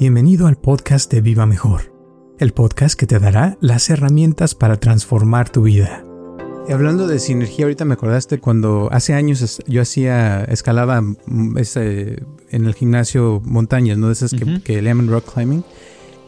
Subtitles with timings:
[0.00, 1.92] Bienvenido al podcast de Viva Mejor,
[2.38, 6.04] el podcast que te dará las herramientas para transformar tu vida.
[6.68, 12.22] Y hablando de sinergia, ahorita me acordaste cuando hace años yo hacía, escalaba mm, ese,
[12.50, 14.06] en el gimnasio montañas, ¿no?
[14.06, 15.64] De esas que, que, le llaman rock climbing.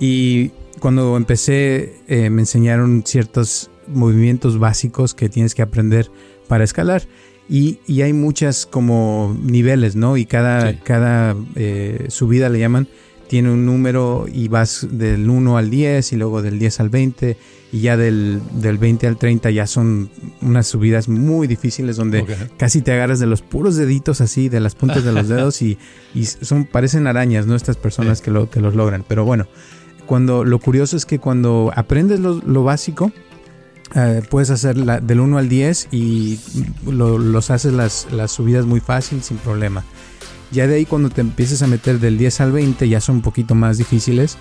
[0.00, 0.48] Y
[0.80, 6.10] cuando empecé eh, me enseñaron ciertos movimientos básicos que tienes que aprender
[6.48, 7.02] para escalar.
[7.48, 10.16] Y, y hay muchas como niveles, ¿no?
[10.16, 10.78] Y cada, sí.
[10.82, 12.88] cada eh, subida le llaman
[13.30, 17.36] tiene un número y vas del 1 al 10 y luego del 10 al 20
[17.70, 20.10] y ya del, del 20 al 30 ya son
[20.42, 22.36] unas subidas muy difíciles donde okay.
[22.56, 25.78] casi te agarras de los puros deditos así, de las puntas de los dedos y,
[26.12, 27.54] y son, parecen arañas, ¿no?
[27.54, 28.24] Estas personas sí.
[28.24, 29.04] que, lo, que los logran.
[29.06, 29.46] Pero bueno,
[30.06, 33.12] cuando lo curioso es que cuando aprendes lo, lo básico,
[33.92, 36.38] Uh, puedes hacer la, del 1 al 10 y
[36.86, 39.84] lo, los haces las, las subidas muy fácil, sin problema.
[40.50, 43.22] Ya de ahí cuando te empieces a meter del 10 al 20 ya son un
[43.22, 44.36] poquito más difíciles.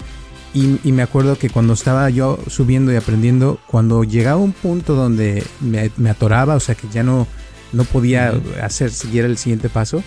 [0.51, 4.95] Y, y, me acuerdo que cuando estaba yo subiendo y aprendiendo, cuando llegaba un punto
[4.95, 7.27] donde me, me atoraba, o sea que ya no,
[7.71, 10.03] no podía hacer, siguiera el siguiente paso,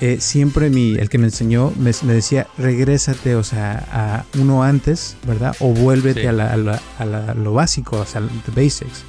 [0.00, 4.64] eh, siempre mi, el que me enseñó me, me, decía, regrésate, o sea, a uno
[4.64, 5.54] antes, ¿verdad?
[5.60, 6.26] O vuélvete sí.
[6.26, 9.04] a, la, a, la, a la, lo básico, o sea, the basics.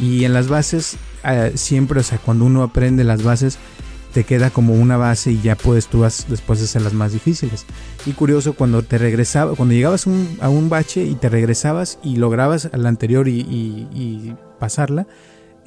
[0.00, 3.58] Y en las bases, eh, siempre, o sea, cuando uno aprende las bases,
[4.12, 7.66] te queda como una base y ya puedes tú después hacer las más difíciles.
[8.06, 12.16] Y curioso, cuando te regresaba, cuando llegabas un, a un bache y te regresabas y
[12.16, 15.06] lograbas a la anterior y, y, y pasarla,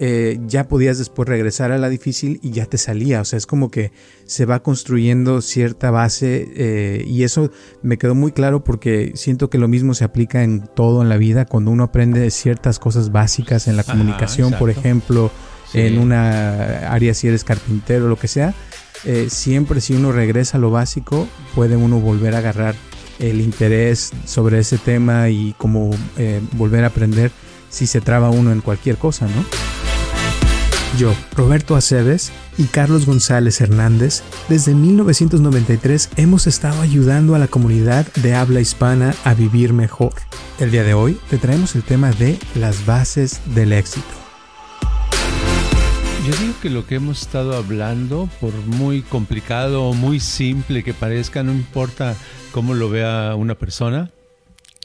[0.03, 3.21] eh, ya podías después regresar a la difícil y ya te salía.
[3.21, 3.91] O sea, es como que
[4.25, 7.51] se va construyendo cierta base eh, y eso
[7.83, 11.17] me quedó muy claro porque siento que lo mismo se aplica en todo en la
[11.17, 11.45] vida.
[11.45, 15.29] Cuando uno aprende ciertas cosas básicas en la comunicación, Ajá, por ejemplo,
[15.73, 18.53] en una área si eres carpintero, lo que sea,
[19.03, 22.75] eh, siempre si uno regresa a lo básico, puede uno volver a agarrar
[23.19, 27.31] el interés sobre ese tema y como eh, volver a aprender
[27.69, 29.45] si se traba uno en cualquier cosa, ¿no?
[30.97, 38.05] Yo, Roberto Aceves y Carlos González Hernández, desde 1993 hemos estado ayudando a la comunidad
[38.15, 40.13] de habla hispana a vivir mejor.
[40.59, 44.20] El día de hoy te traemos el tema de las bases del éxito.
[46.23, 50.93] Yo digo que lo que hemos estado hablando, por muy complicado o muy simple que
[50.93, 52.15] parezca, no importa
[52.51, 54.11] cómo lo vea una persona,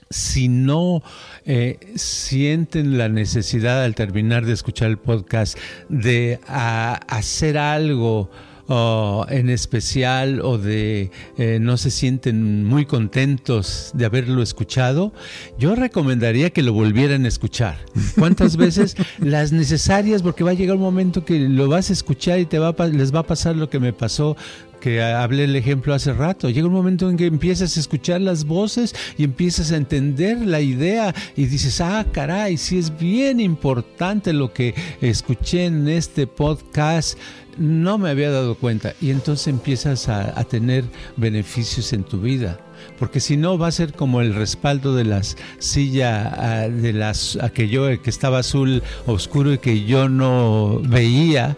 [0.09, 1.03] si no
[1.45, 5.59] eh, sienten la necesidad al terminar de escuchar el podcast
[5.91, 8.31] de a, hacer algo
[8.69, 15.13] en especial o de eh, no se sienten muy contentos de haberlo escuchado,
[15.59, 17.79] yo recomendaría que lo volvieran a escuchar.
[18.19, 18.97] ¿Cuántas veces?
[19.19, 22.59] Las necesarias, porque va a llegar un momento que lo vas a escuchar y te
[22.59, 24.37] va a, les va a pasar lo que me pasó
[24.81, 26.51] que hablé el ejemplo hace rato.
[26.51, 30.61] Llega un momento en que empiezas a escuchar las voces y empiezas a entender la
[30.61, 37.19] idea y dices, ah, caray, sí es bien importante lo que escuché en este podcast.
[37.57, 38.95] No me había dado cuenta.
[39.01, 40.85] Y entonces empiezas a, tener
[41.17, 42.61] beneficios en tu vida
[42.99, 47.69] porque si no va a ser como el respaldo de las silla de las que
[47.69, 51.57] yo que estaba azul oscuro y que yo no veía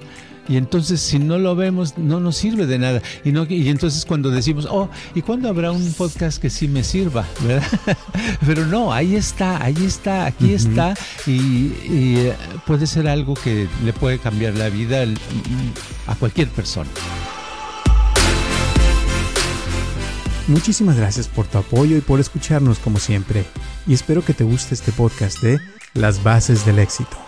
[0.48, 4.04] y entonces si no lo vemos no nos sirve de nada y no y entonces
[4.04, 7.66] cuando decimos oh y cuándo habrá un podcast que sí me sirva verdad
[8.46, 10.68] pero no ahí está ahí está aquí uh -huh.
[10.68, 10.94] está
[11.26, 12.32] y, y,
[12.66, 15.04] puede ser algo que le puede cambiar la vida
[16.06, 16.90] a cualquier persona
[20.48, 23.44] Muchísimas gracias por tu apoyo y por escucharnos como siempre.
[23.86, 25.60] Y espero que te guste este podcast de
[25.92, 27.27] Las Bases del Éxito.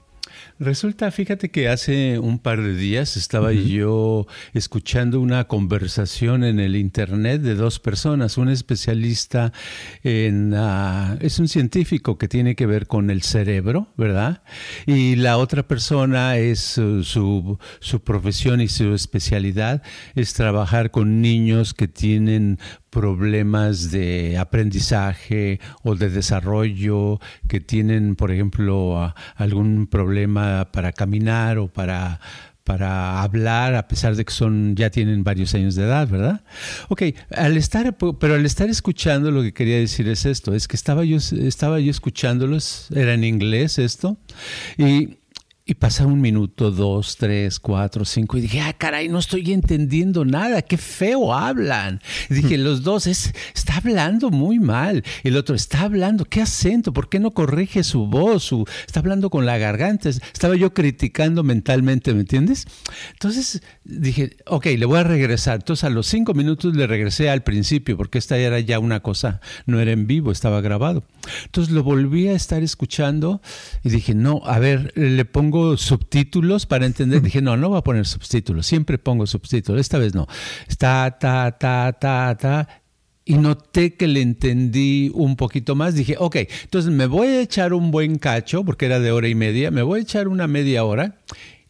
[0.61, 6.75] Resulta, fíjate que hace un par de días estaba yo escuchando una conversación en el
[6.75, 9.53] internet de dos personas, un especialista
[10.03, 14.43] en, ah, es un científico que tiene que ver con el cerebro, ¿verdad?
[14.85, 19.81] Y la otra persona es uh, su, su profesión y su especialidad
[20.13, 22.59] es trabajar con niños que tienen
[22.91, 31.67] problemas de aprendizaje o de desarrollo, que tienen, por ejemplo, algún problema para caminar o
[31.67, 32.19] para
[32.63, 36.41] para hablar a pesar de que son ya tienen varios años de edad, ¿verdad?
[36.89, 37.03] Ok,
[37.35, 41.03] al estar pero al estar escuchando lo que quería decir es esto, es que estaba
[41.03, 44.17] yo estaba yo escuchándolos, era en inglés esto
[44.77, 45.17] y
[45.71, 50.25] y pasa un minuto, dos, tres, cuatro, cinco, y dije, ah, caray, no estoy entendiendo
[50.25, 52.01] nada, qué feo hablan.
[52.29, 55.01] Y dije, los dos, es, está hablando muy mal.
[55.23, 58.43] El otro, está hablando, qué acento, ¿por qué no corrige su voz?
[58.43, 60.09] Su, está hablando con la garganta.
[60.09, 62.67] Estaba yo criticando mentalmente, ¿me entiendes?
[63.13, 65.59] Entonces dije, ok, le voy a regresar.
[65.59, 69.39] Entonces a los cinco minutos le regresé al principio, porque esta era ya una cosa,
[69.67, 71.05] no era en vivo, estaba grabado.
[71.45, 73.41] Entonces lo volví a estar escuchando
[73.85, 77.21] y dije, no, a ver, le pongo subtítulos para entender.
[77.21, 80.27] Dije, no, no voy a poner subtítulos, siempre pongo subtítulos, esta vez no.
[80.67, 82.67] Está, ta, ta, ta, ta.
[83.23, 85.93] Y noté que le entendí un poquito más.
[85.93, 89.35] Dije, ok, entonces me voy a echar un buen cacho, porque era de hora y
[89.35, 91.15] media, me voy a echar una media hora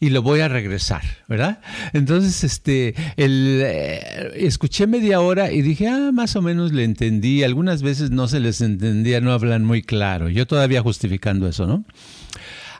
[0.02, 1.60] y lo voy a regresar, ¿verdad?
[1.92, 7.44] Entonces, este, el, eh, escuché media hora y dije, ah, más o menos le entendí.
[7.44, 10.28] Algunas veces no se les entendía, no hablan muy claro.
[10.28, 11.84] Yo todavía justificando eso, ¿no?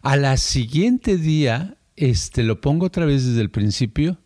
[0.02, 4.18] A la siguiente día, este, lo pongo otra vez desde el principio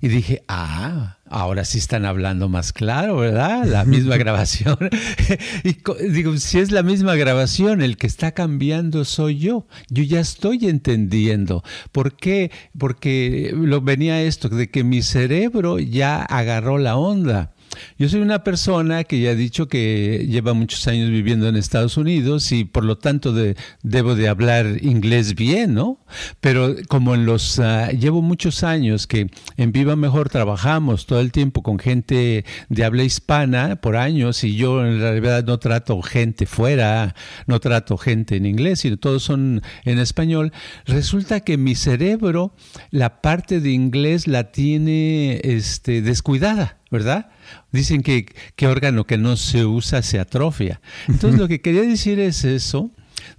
[0.00, 3.64] y dije, ah, ahora sí están hablando más claro, ¿verdad?
[3.64, 4.76] La misma grabación.
[5.64, 5.76] y
[6.08, 9.68] digo, si es la misma grabación, el que está cambiando soy yo.
[9.88, 11.62] Yo ya estoy entendiendo.
[11.92, 12.50] ¿Por qué?
[12.76, 17.52] Porque lo venía esto, de que mi cerebro ya agarró la onda.
[17.98, 21.96] Yo soy una persona que ya he dicho que lleva muchos años viviendo en Estados
[21.96, 23.34] Unidos y por lo tanto
[23.82, 26.04] debo de hablar inglés bien, ¿no?
[26.40, 31.32] Pero como en los ah, llevo muchos años que en Viva Mejor trabajamos todo el
[31.32, 36.46] tiempo con gente de habla hispana por años y yo en realidad no trato gente
[36.46, 37.14] fuera,
[37.46, 40.52] no trato gente en inglés, sino todos son en español,
[40.86, 42.54] resulta que mi cerebro
[42.90, 47.30] la parte de inglés la tiene este descuidada, ¿verdad?
[47.72, 48.26] Dicen que,
[48.56, 50.80] qué órgano que no se usa se atrofia.
[51.08, 52.90] Entonces lo que quería decir es eso,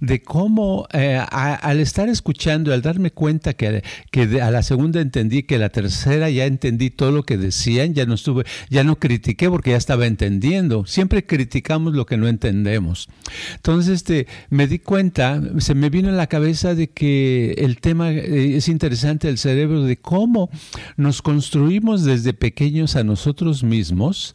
[0.02, 5.44] de cómo eh, al estar escuchando, al darme cuenta que, que a la segunda entendí,
[5.44, 9.48] que la tercera ya entendí todo lo que decían, ya no estuve, ya no critiqué
[9.48, 10.86] porque ya estaba entendiendo.
[10.86, 13.08] Siempre criticamos lo que no entendemos.
[13.54, 18.10] Entonces, este, me di cuenta, se me vino en la cabeza de que el tema
[18.10, 20.50] eh, es interesante el cerebro, de cómo
[20.96, 24.34] nos construimos desde pequeños a nosotros mismos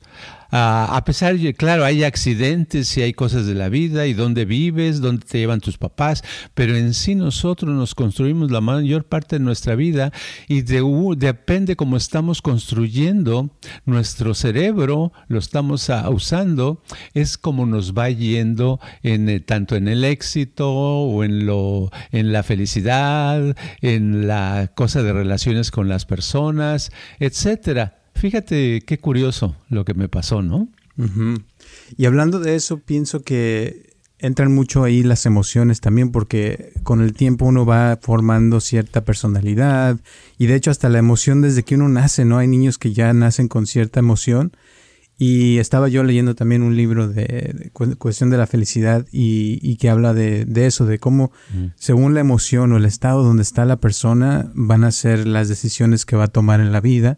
[0.51, 4.45] Ah, a pesar de, claro, hay accidentes y hay cosas de la vida y dónde
[4.45, 6.23] vives, dónde te llevan tus papás,
[6.53, 10.11] pero en sí nosotros nos construimos la mayor parte de nuestra vida
[10.47, 10.81] y de,
[11.17, 13.49] depende cómo estamos construyendo
[13.85, 16.81] nuestro cerebro, lo estamos ah, usando,
[17.13, 22.31] es como nos va yendo en, eh, tanto en el éxito o en, lo, en
[22.31, 27.96] la felicidad, en la cosa de relaciones con las personas, etcétera.
[28.17, 30.67] Fíjate qué curioso lo que me pasó, ¿no?
[31.95, 37.13] Y hablando de eso, pienso que entran mucho ahí las emociones también, porque con el
[37.13, 39.99] tiempo uno va formando cierta personalidad
[40.39, 42.39] y de hecho hasta la emoción desde que uno nace, ¿no?
[42.39, 44.51] Hay niños que ya nacen con cierta emoción.
[45.19, 50.13] Y estaba yo leyendo también un libro de, cuestión de la felicidad y, que habla
[50.13, 51.31] de, eso, de cómo
[51.75, 56.05] según la emoción o el estado donde está la persona van a ser las decisiones
[56.05, 57.17] que va a tomar en la vida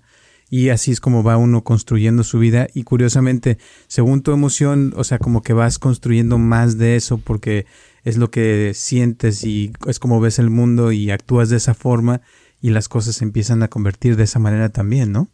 [0.50, 5.04] y así es como va uno construyendo su vida y curiosamente, según tu emoción, o
[5.04, 7.66] sea, como que vas construyendo más de eso porque
[8.04, 12.22] es lo que sientes y es como ves el mundo y actúas de esa forma
[12.62, 15.30] y las cosas se empiezan a convertir de esa manera también, ¿no?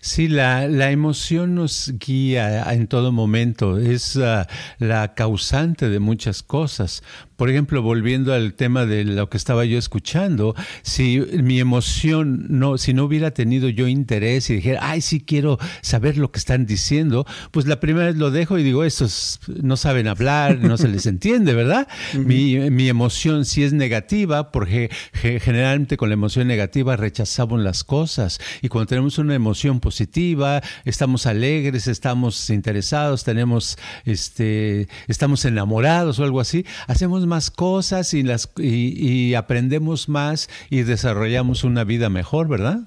[0.00, 4.44] Sí, la, la, emoción nos guía en todo momento, es uh,
[4.78, 7.02] la causante de muchas cosas.
[7.36, 12.78] Por ejemplo, volviendo al tema de lo que estaba yo escuchando, si mi emoción no,
[12.78, 16.64] si no hubiera tenido yo interés y dijera, ay, sí quiero saber lo que están
[16.64, 20.86] diciendo, pues la primera vez lo dejo y digo, estos no saben hablar, no se
[20.86, 21.88] les entiende, ¿verdad?
[22.14, 28.38] mi, mi, emoción si es negativa, porque generalmente con la emoción negativa rechazamos las cosas
[28.62, 36.18] y cuando tenemos una emoción emoción positiva, estamos alegres, estamos interesados, tenemos, este, estamos enamorados
[36.18, 42.10] o algo así, hacemos más cosas y, las, y, aprendemos más y desarrollamos una vida
[42.10, 42.80] mejor, ¿verdad?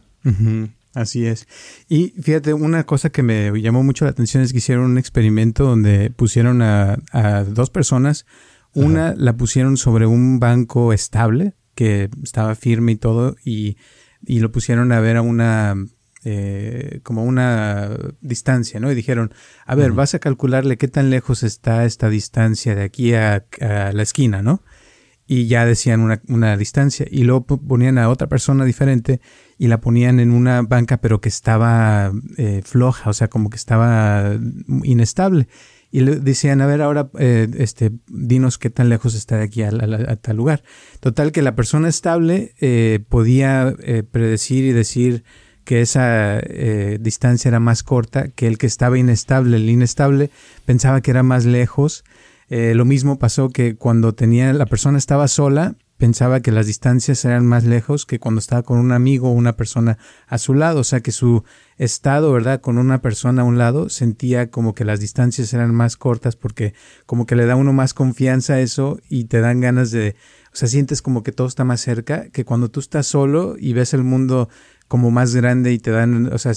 [0.94, 1.48] Así es.
[1.90, 5.64] Y fíjate, una cosa que me llamó mucho la atención es que hicieron un experimento
[5.64, 6.98] donde pusieron a,
[7.48, 8.26] dos personas.
[8.74, 13.78] Una la pusieron sobre un banco estable, que estaba firme y todo, y,
[14.26, 15.76] y lo pusieron a ver a una
[16.30, 18.92] eh, como una distancia, ¿no?
[18.92, 19.34] Y dijeron,
[19.66, 24.04] a ver, vas a calcularle qué tan lejos está esta distancia de aquí a, la
[24.04, 24.62] esquina, ¿no?
[25.26, 27.06] Y ya decían una, una, distancia.
[27.10, 29.22] Y luego ponían a otra persona diferente
[29.58, 33.56] y la ponían en una banca, pero que estaba eh, floja, o sea, como que
[33.56, 34.38] estaba
[34.84, 35.48] inestable.
[35.92, 39.64] Y le decían, a ver, ahora, eh, este, dinos qué tan lejos está de aquí
[39.64, 39.72] a,
[40.18, 40.62] tal lugar.
[41.00, 43.74] Total, que la persona estable podía
[44.12, 45.24] predecir y decir
[45.68, 46.40] que esa
[46.98, 50.32] distancia era más corta, que el que estaba inestable, el inestable,
[50.66, 52.06] pensaba que era más lejos.
[52.50, 57.46] lo mismo pasó que cuando tenía, la persona estaba sola, pensaba que las distancias eran
[57.46, 59.98] más lejos que cuando estaba con un amigo o una persona
[60.28, 61.44] a su lado, o sea que su
[61.78, 62.62] estado, ¿verdad?
[62.62, 66.74] Con una persona a un lado, sentía como que las distancias eran más cortas porque
[67.06, 70.16] como que le da uno más confianza a eso y te dan ganas de,
[70.54, 73.74] o sea, sientes como que todo está más cerca que cuando tú estás solo y
[73.74, 74.50] ves el mundo
[74.88, 76.54] como más grande y te dan, o sea,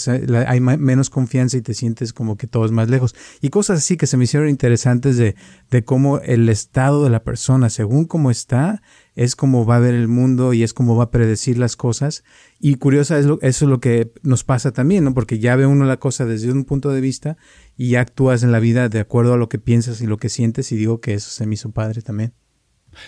[0.47, 3.15] hay menos confianza y te sientes como que todo es más lejos.
[3.41, 5.35] Y cosas así que se me hicieron interesantes de,
[5.71, 8.83] de cómo el estado de la persona, según cómo está,
[9.17, 12.23] es como va a ver el mundo y es como va a predecir las cosas.
[12.61, 15.13] Y curiosa es lo, eso es lo que nos pasa también, ¿no?
[15.13, 17.37] Porque ya ve uno la cosa desde un punto de vista
[17.77, 20.71] y actúas en la vida de acuerdo a lo que piensas y lo que sientes
[20.71, 22.33] y digo que eso se me hizo padre también.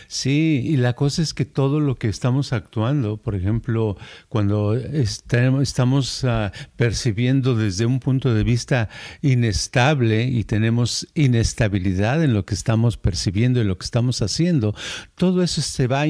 [0.06, 3.96] Sí, y la cosa es que todo lo que estamos actuando, por ejemplo,
[4.28, 8.88] cuando estamos ah, percibiendo desde un punto de vista
[9.20, 14.74] inestable y tenemos inestabilidad en lo que estamos percibiendo y lo que estamos haciendo,
[15.14, 16.04] todo eso se va,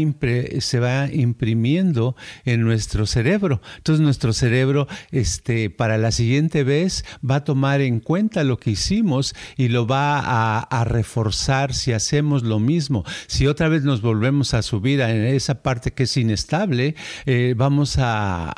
[0.61, 3.61] se va imprimiendo en nuestro cerebro.
[3.79, 8.71] Entonces nuestro cerebro, este, para la siguiente vez, va a tomar en cuenta lo que
[8.71, 13.05] hicimos y lo va a, a reforzar si hacemos lo mismo.
[13.26, 16.95] Si otra vez nos volvemos a subir en esa parte que es inestable,
[17.26, 18.52] eh, vamos a,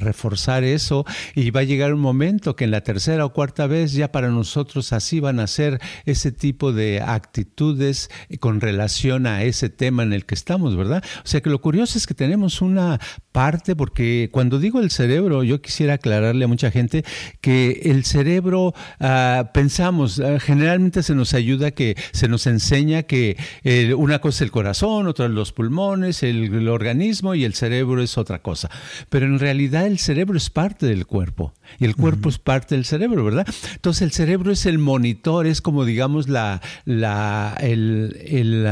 [0.00, 3.92] reforzar eso y va a llegar un momento que en la tercera o cuarta vez
[3.92, 9.68] ya para nosotros así van a ser ese tipo de actitudes con relación a ese
[9.68, 11.02] tema en el que estamos, ¿verdad?
[11.24, 13.00] O sea que lo curioso es que tenemos una
[13.34, 17.04] parte, porque cuando digo el cerebro, yo quisiera aclararle a mucha gente
[17.40, 23.36] que el cerebro, ah, pensamos, ah, generalmente se nos ayuda que se nos enseña que
[23.64, 28.38] eh, una cosa el corazón, otra los pulmones, el, organismo y el cerebro es otra
[28.38, 28.70] cosa.
[29.08, 32.84] Pero en realidad el cerebro es parte del cuerpo y el cuerpo es parte del
[32.84, 33.48] cerebro, ¿verdad?
[33.74, 38.64] Entonces el cerebro es el monitor, es como digamos la, la, el, el,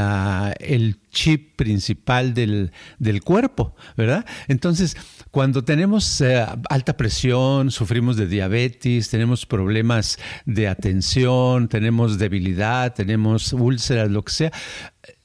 [0.61, 4.25] el chip principal del, del, cuerpo, ¿verdad?
[4.49, 4.97] Entonces,
[5.31, 13.53] cuando tenemos eh, alta presión, sufrimos de diabetes, tenemos problemas de atención, tenemos debilidad, tenemos
[13.53, 14.51] úlceras, lo que sea,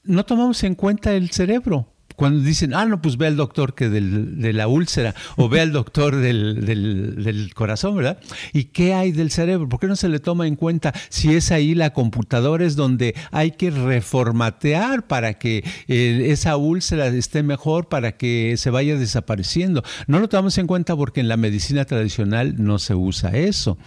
[0.04, 3.88] no tomamos en cuenta el cerebro cuando dicen, ah, no, pues ve al doctor que
[3.88, 8.18] del, de la úlcera o ve al doctor del, del, corazón, ¿verdad?
[8.52, 9.68] ¿Y qué hay del cerebro?
[9.68, 13.14] ¿Por qué no se le toma en cuenta si es ahí la computadora es donde
[13.30, 19.84] hay que reformatear para que eh, esa úlcera esté mejor, para que se vaya desapareciendo?
[20.08, 23.78] No lo tomamos en cuenta porque en la medicina tradicional no se usa eso,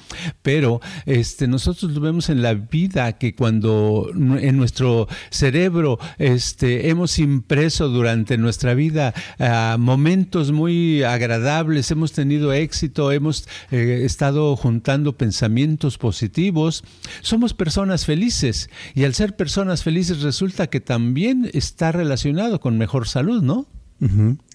[0.42, 7.20] pero este, nosotros lo vemos en la vida que cuando en nuestro cerebro este, hemos
[7.20, 9.14] impreso durante nuestra vida
[9.78, 16.84] momentos muy agradables, hemos tenido éxito, hemos eh, estado juntando pensamientos positivos,
[17.22, 23.08] somos personas felices y al ser personas felices resulta que también está relacionado con mejor
[23.08, 23.68] salud, ¿no?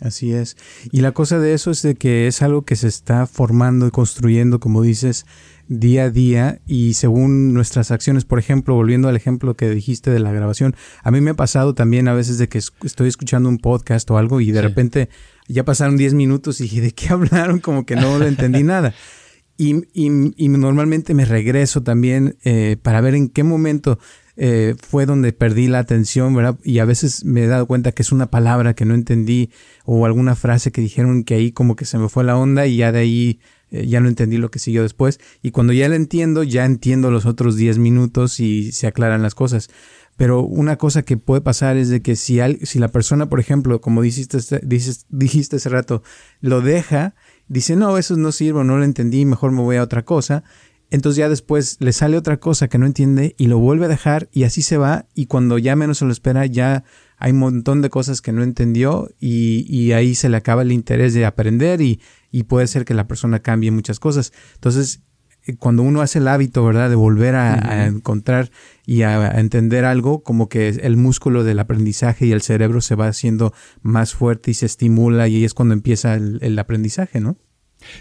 [0.00, 0.56] así es.
[0.90, 3.92] Y la cosa de eso es de que es algo que se está formando y
[3.92, 5.24] construyendo, como dices,
[5.68, 10.20] día a día y según nuestras acciones, por ejemplo, volviendo al ejemplo que dijiste de
[10.20, 13.58] la grabación, a mí me ha pasado también a veces de que estoy escuchando un
[13.58, 15.08] podcast o algo y de repente
[15.48, 17.60] ya pasaron 10 minutos y dije, ¿de qué hablaron?
[17.60, 18.94] Como que no lo entendí nada.
[19.58, 23.98] Y, y, normalmente me regreso también eh, para ver en qué momento
[24.36, 26.58] eh, fue donde perdí la atención, ¿verdad?
[26.62, 29.50] Y a veces me he dado cuenta que es una palabra que no entendí
[29.86, 32.76] o alguna frase que dijeron que ahí como que se me fue la onda y
[32.76, 35.20] ya de ahí eh, ya no entendí lo que siguió después.
[35.42, 39.34] Y cuando ya la entiendo, ya entiendo los otros 10 minutos y se aclaran las
[39.34, 39.68] cosas.
[40.16, 43.80] Pero una cosa que puede pasar es de que si, si la persona, por ejemplo,
[43.80, 46.02] como dijiste, dijiste, dijiste hace rato,
[46.40, 47.14] lo deja
[47.48, 50.44] dice, no, eso no sirve, no lo entendí, mejor me voy a otra cosa.
[50.90, 54.28] Entonces ya después le sale otra cosa que no entiende y lo vuelve a dejar
[54.30, 56.84] y así se va y cuando ya menos se lo espera ya
[57.18, 61.12] hay un montón de cosas que no entendió y, ahí se le acaba el interés
[61.12, 62.00] de aprender y,
[62.44, 64.32] puede ser que la persona cambie muchas cosas.
[64.54, 65.02] Entonces,
[65.46, 68.50] eh, cuando uno hace el hábito, ¿verdad?, de volver a, encontrar
[68.84, 73.08] y a, entender algo, como que el músculo del aprendizaje y el cerebro se va
[73.08, 73.52] haciendo
[73.82, 77.36] más fuerte y se estimula y ahí es cuando empieza el aprendizaje, ¿no?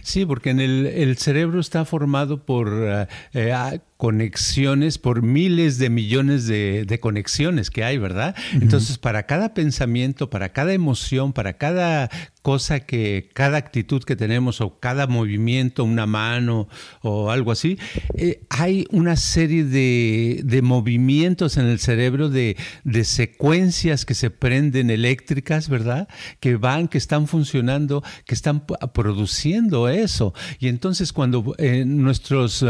[0.01, 6.47] Sí, porque en el, cerebro está formado por eh, eh, conexiones, por miles de millones
[6.47, 8.35] de, conexiones que hay, ¿verdad?
[8.53, 12.09] Entonces, para cada pensamiento, para cada emoción, para cada
[12.41, 16.67] cosa que, cada actitud que tenemos o cada movimiento, una mano
[17.01, 17.77] o algo así,
[18.15, 22.55] eh, hay una serie de, movimientos en el cerebro, de,
[23.03, 26.07] secuencias que se prenden eléctricas, ¿verdad?
[26.39, 30.33] Que van, que están funcionando, que están produciendo eso.
[30.59, 32.63] Y entonces cuando eh, nuestros,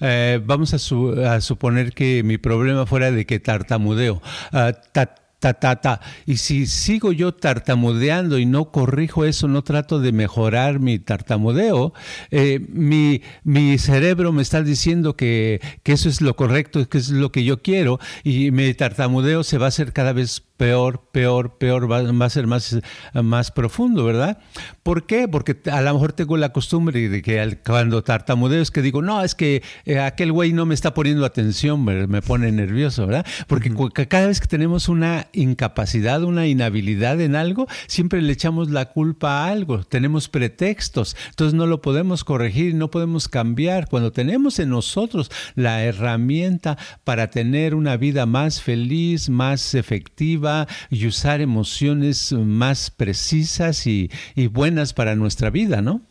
[0.00, 6.66] eh, vamos a, suponer que mi problema fuera de que tartamudeo, ah, ta, Y si
[6.66, 11.92] sigo yo tartamudeando y no corrijo eso, no trato de mejorar mi tartamudeo,
[12.30, 17.10] eh, mi, mi, cerebro me está diciendo que, que, eso es lo correcto, que es
[17.10, 21.58] lo que yo quiero, y mi tartamudeo se va a hacer cada vez peor, peor,
[21.58, 22.78] peor, va, a ser más,
[23.12, 24.38] más profundo, ¿verdad?
[24.82, 25.26] ¿Por qué?
[25.26, 29.22] Porque a lo mejor tengo la costumbre de que cuando tartamudeo es que digo, no,
[29.24, 33.26] es que eh, aquel güey no me está poniendo atención, me, pone nervioso, ¿verdad?
[33.48, 33.72] Porque
[34.08, 39.44] cada vez que tenemos una incapacidad, una inhabilidad en algo, siempre le echamos la culpa
[39.44, 43.88] a algo, tenemos pretextos, entonces no lo podemos corregir, no podemos cambiar.
[43.88, 50.43] Cuando tenemos en nosotros la herramienta para tener una vida más feliz, más efectiva,
[50.90, 54.10] y usar emociones más precisas y,
[54.50, 56.02] buenas para nuestra vida, ¿no?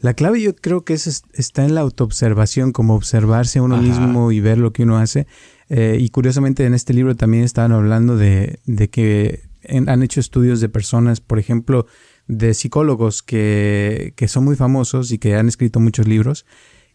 [0.00, 4.32] La clave yo creo que es, está en la autoobservación, como observarse a uno mismo
[4.32, 5.26] y ver lo que uno hace.
[5.70, 10.68] Eh, y curiosamente en este libro también estaban hablando de, que han hecho estudios de
[10.68, 11.86] personas, por ejemplo,
[12.26, 16.44] de psicólogos que, que, son muy famosos y que han escrito muchos libros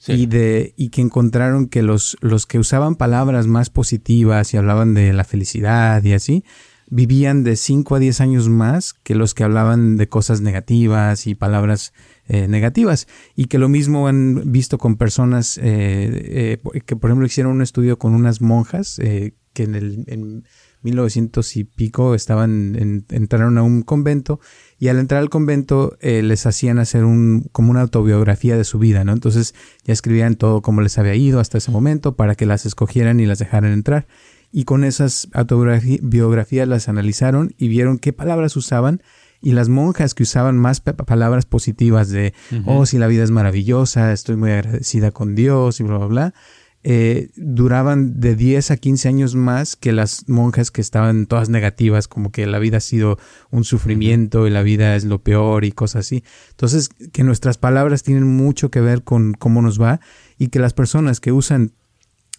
[0.08, 4.94] y, de, y que encontraron que los, los que usaban palabras más positivas y hablaban
[4.94, 6.44] de la felicidad y así,
[6.90, 11.36] vivían de 5 a 10 años más que los que hablaban de cosas negativas y
[11.36, 11.94] palabras
[12.28, 13.08] eh, negativas.
[13.36, 17.62] Y que lo mismo han visto con personas eh, eh, que, por ejemplo, hicieron un
[17.62, 20.46] estudio con unas monjas que en el en
[20.82, 24.40] 1900 y pico estaban entraron a un convento
[24.78, 28.80] y al entrar al convento eh, les hacían hacer un, como una autobiografía de su
[28.80, 29.12] vida, ¿no?
[29.12, 33.20] Entonces ya escribían todo cómo les había ido hasta ese momento para que las escogieran
[33.20, 34.08] y las dejaran entrar.
[34.52, 39.02] Y con esas autobiografías las analizaron y vieron qué palabras usaban
[39.42, 42.34] y las monjas que usaban más palabras positivas de,
[42.66, 46.34] oh, si la vida es maravillosa, estoy muy agradecida con Dios y bla, bla, bla,
[46.84, 52.08] eh, duraban de 10 a 15 años más que las monjas que estaban todas negativas,
[52.08, 53.18] como que la vida ha sido
[53.52, 56.24] un sufrimiento y la vida es lo peor y cosas así.
[56.52, 60.00] Entonces, que nuestras palabras tienen mucho que ver con cómo nos va
[60.38, 61.74] y que las personas que usan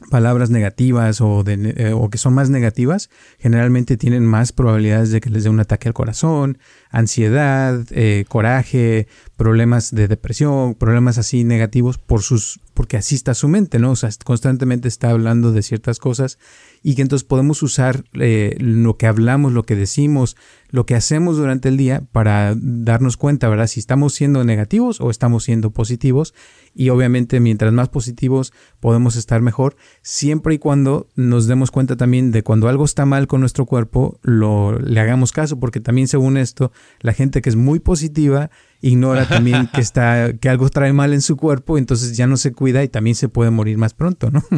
[0.09, 5.20] palabras negativas o, de, eh, o que son más negativas, generalmente tienen más probabilidades de
[5.20, 6.59] que les dé un ataque al corazón,
[6.90, 13.47] ansiedad, eh, coraje, problemas de depresión, problemas así negativos por sus, porque así está su
[13.47, 13.93] mente, ¿no?
[13.93, 16.38] O constantemente está hablando de ciertas cosas
[16.83, 20.35] y que entonces podemos usar eh, lo que hablamos, lo que decimos,
[20.71, 23.66] lo que hacemos durante el día para darnos cuenta, ¿verdad?
[23.66, 26.33] Si estamos siendo negativos o estamos siendo positivos
[26.75, 32.33] y obviamente mientras más positivos podemos estar mejor, siempre y cuando nos demos cuenta también
[32.33, 36.38] de cuando algo está mal con nuestro cuerpo, lo, le hagamos caso, porque también según
[36.38, 41.12] esto, la gente que es muy positiva ignora también que está que algo trae mal
[41.12, 44.31] en su cuerpo, entonces ya no se cuida y también se puede morir más pronto,
[44.31, 44.43] ¿no?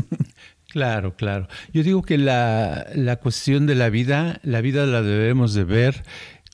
[0.72, 1.48] Claro, claro.
[1.74, 6.02] Yo digo que la, la cuestión de la vida, la vida la debemos de ver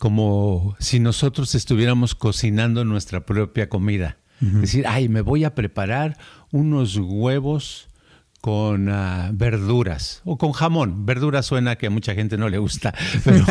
[0.00, 4.18] como si nosotros estuviéramos cocinando nuestra propia comida.
[4.40, 6.16] Es decir, ay, me voy a preparar
[6.52, 7.88] unos huevos
[8.40, 11.07] con ah, verduras o con jamón.
[11.07, 13.44] Verdura suena que a mucha gente no le gusta, pero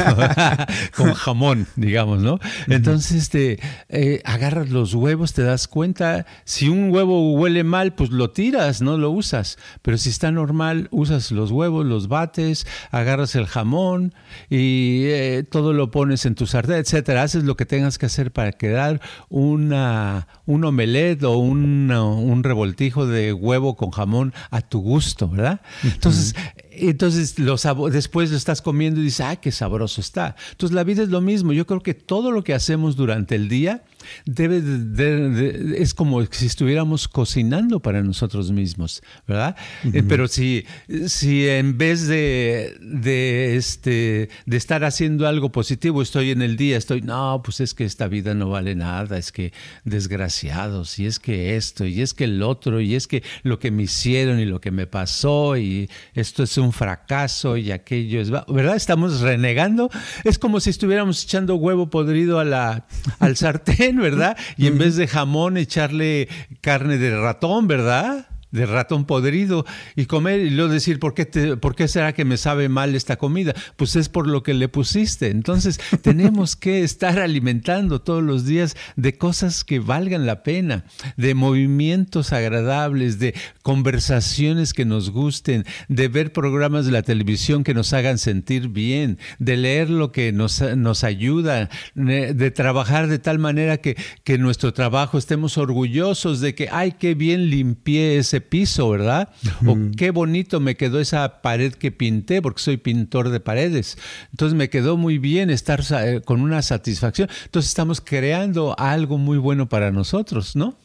[0.96, 2.40] con jamón, digamos, ¿no?
[2.68, 8.12] Entonces, este, eh, agarras los huevos, te das cuenta, si un huevo huele mal, pues
[8.12, 13.36] lo tiras, no lo usas, pero si está normal, usas los huevos, los bates, agarras
[13.36, 14.14] el jamón
[14.50, 17.24] y eh, todo lo pones en tu sartén, etcétera.
[17.24, 23.06] Haces lo que tengas que hacer para quedar una, un omelette o un, un revoltijo
[23.06, 25.62] de huevo con jamón a tu gusto, ¿verdad?
[25.84, 26.36] Entonces,
[26.72, 27.58] entonces lo
[27.90, 30.36] después lo estás comiendo y dices, ah, qué sabroso está.
[30.52, 31.54] Entonces la vida es lo mismo.
[31.54, 33.84] Yo creo que todo lo que hacemos durante el día
[34.26, 39.56] debe de, es como si estuviéramos cocinando para nosotros mismos, ¿verdad?
[39.94, 40.66] Eh, pero si,
[41.08, 46.78] si en vez de, de, este, de estar haciendo algo positivo, estoy en el día,
[46.78, 49.54] estoy, no, pues es que esta vida no vale nada, es que
[49.86, 53.72] desgraciados, y es que esto, y es que el otro, y es que lo que
[53.72, 58.32] me hicieron y lo que me pasó, y esto es un fracaso y aquello es,
[58.32, 58.76] ¿verdad?
[58.76, 59.90] Estamos renegando,
[60.24, 62.88] es como si estuviéramos echando huevo podrido a la,
[63.20, 64.38] al sartén, ¿verdad?
[64.58, 66.30] Y en vez de jamón echarle
[66.62, 68.28] carne de ratón, ¿verdad?
[68.52, 71.26] De ratón podrido y comer y luego decir, ¿por qué,
[71.58, 73.54] ¿por qué será que me sabe mal esta comida?
[73.76, 75.30] Pues es por lo que le pusiste.
[75.30, 80.86] Entonces tenemos que estar alimentando todos los días de cosas que valgan la pena,
[81.18, 83.34] de movimientos agradables, de
[83.64, 89.18] conversaciones que nos gusten, de ver programas de la televisión que nos hagan sentir bien,
[89.40, 94.74] de leer lo que nos, nos ayuda, de trabajar de tal manera que, que nuestro
[94.74, 99.30] trabajo estemos orgullosos de que, ay, qué bien limpié ese piso, ¿verdad?
[99.66, 103.98] O qué bonito me quedó esa pared que pinté, porque soy pintor de paredes.
[104.32, 107.30] Entonces me quedó muy bien estar eh, con una satisfacción.
[107.46, 110.78] Entonces estamos creando algo muy bueno para nosotros, ¿no?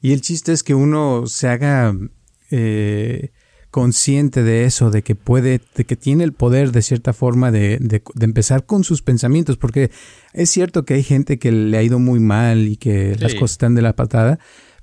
[0.00, 1.94] Y el chiste es que uno se haga
[2.50, 3.30] eh,
[3.72, 7.78] consciente de eso, de que puede, de que tiene el poder de cierta forma de,
[7.80, 9.90] de, empezar con sus pensamientos, porque
[10.34, 13.52] es cierto que hay gente que le ha ido muy mal y que las cosas
[13.52, 14.38] están de la patada,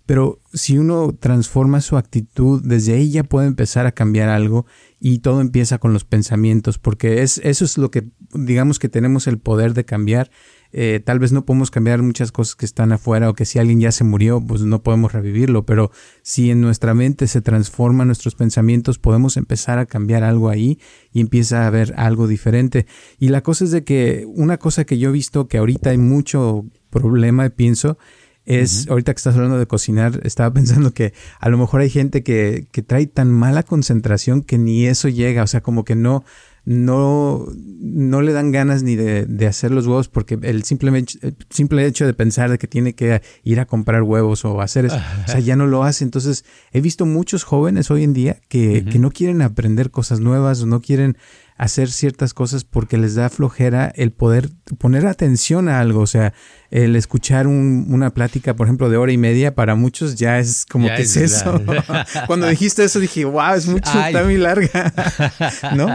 [0.09, 4.65] pero si uno transforma su actitud, desde ahí ya puede empezar a cambiar algo
[4.99, 9.27] y todo empieza con los pensamientos, porque es, eso es lo que digamos que tenemos
[9.27, 10.31] el poder de cambiar.
[10.71, 13.81] Eh, tal vez no podemos cambiar muchas cosas que están afuera o que si alguien
[13.81, 15.91] ya se murió, pues no podemos revivirlo, pero
[16.23, 20.79] si en nuestra mente se transforman nuestros pensamientos, podemos empezar a cambiar algo ahí
[21.13, 22.87] y empieza a haber algo diferente.
[23.19, 25.99] Y la cosa es de que una cosa que yo he visto que ahorita hay
[25.99, 27.99] mucho problema, pienso,
[28.49, 32.23] es, ahorita que estás hablando de cocinar, estaba pensando que a lo mejor hay gente
[32.23, 36.23] que, que trae tan mala concentración que ni eso llega, o sea, como que no,
[36.65, 41.35] no, no le dan ganas ni de, de hacer los huevos porque el simple, el
[41.49, 44.97] simple hecho de pensar de que tiene que ir a comprar huevos o hacer eso,
[44.97, 46.03] o sea, ya no lo hace.
[46.03, 50.61] Entonces, he visto muchos jóvenes hoy en día que, que no quieren aprender cosas nuevas,
[50.61, 51.17] o no quieren
[51.59, 55.99] hacer ciertas cosas porque les da flojera el poder poner atención a algo.
[55.99, 56.33] O sea,
[56.71, 60.87] el escuchar una plática, por ejemplo, de hora y media, para muchos ya es como
[60.87, 61.61] que es, eso.
[62.27, 64.93] Cuando dijiste eso dije, wow, es mucho, está muy larga.
[65.75, 65.89] ¿No?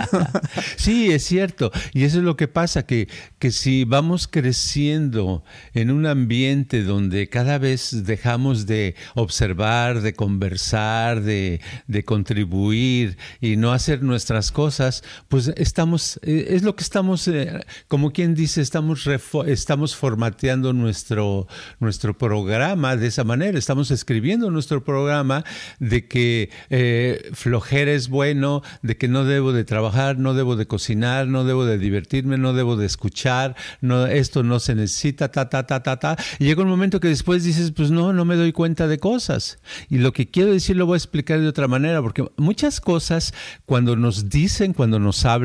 [0.76, 1.72] sí, es cierto.
[1.94, 7.30] Y eso es lo que pasa, que, que si vamos creciendo en un ambiente donde
[7.30, 15.02] cada vez dejamos de observar, de conversar, de, de contribuir y no hacer nuestras cosas,
[15.28, 19.08] pues estamos, eh, es lo que estamos, eh, como quien dice, estamos,
[19.46, 21.46] estamos formateando nuestro,
[21.80, 25.44] nuestro programa de esa manera, estamos escribiendo nuestro programa
[25.78, 30.66] de que eh, flojera es bueno, de que no debo de trabajar, no debo de
[30.66, 35.48] cocinar, no debo de divertirme, no debo de escuchar, no, esto no se necesita, ta,
[35.48, 36.16] ta, ta, ta, ta.
[36.38, 39.58] Y llega un momento que después dices, pues no, no me doy cuenta de cosas.
[39.88, 43.34] Y lo que quiero decir lo voy a explicar de otra manera, porque muchas cosas
[43.66, 45.43] cuando nos dicen, cuando nos hablan,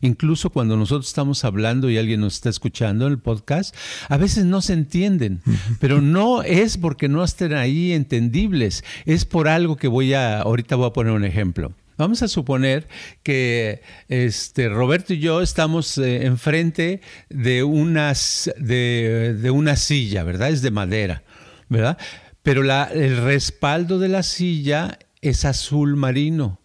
[0.00, 3.74] incluso cuando nosotros estamos hablando y alguien nos está escuchando en el podcast,
[4.08, 5.42] a veces no se entienden,
[5.80, 10.76] pero no es porque no estén ahí entendibles, es por algo que voy a, ahorita
[10.76, 11.72] voy a poner un ejemplo.
[11.96, 12.88] Vamos a suponer
[13.22, 20.48] que este, Roberto y yo estamos eh, enfrente de, unas, de, de, una silla, ¿verdad?
[20.48, 21.22] Es de madera,
[21.68, 21.98] ¿verdad?
[22.42, 26.59] Pero la, el respaldo de la silla es azul marino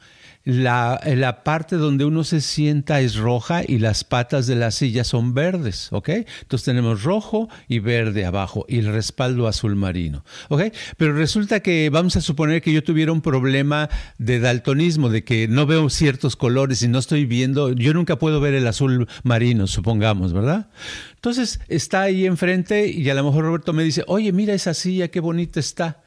[0.46, 5.04] la, la, parte donde uno se sienta es roja y las patas de la silla
[5.04, 6.10] son verdes, ¿ok?
[6.10, 10.66] Entonces tenemos rojo y verde abajo y el respaldo azul marino, ¿ok?
[10.98, 15.48] Pero resulta que vamos a suponer que yo tuviera un problema de daltonismo, de que
[15.48, 19.66] no veo ciertos colores y no estoy viendo, yo nunca puedo ver el azul marino,
[19.66, 20.70] supongamos, ¿verdad?
[21.16, 25.08] Entonces está ahí enfrente y a lo mejor Roberto me dice, oye, mira esa silla,
[25.08, 26.04] qué bonita está.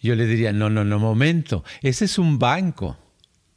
[0.00, 2.98] Yo le diría, no, no, no, momento, ese es un banco.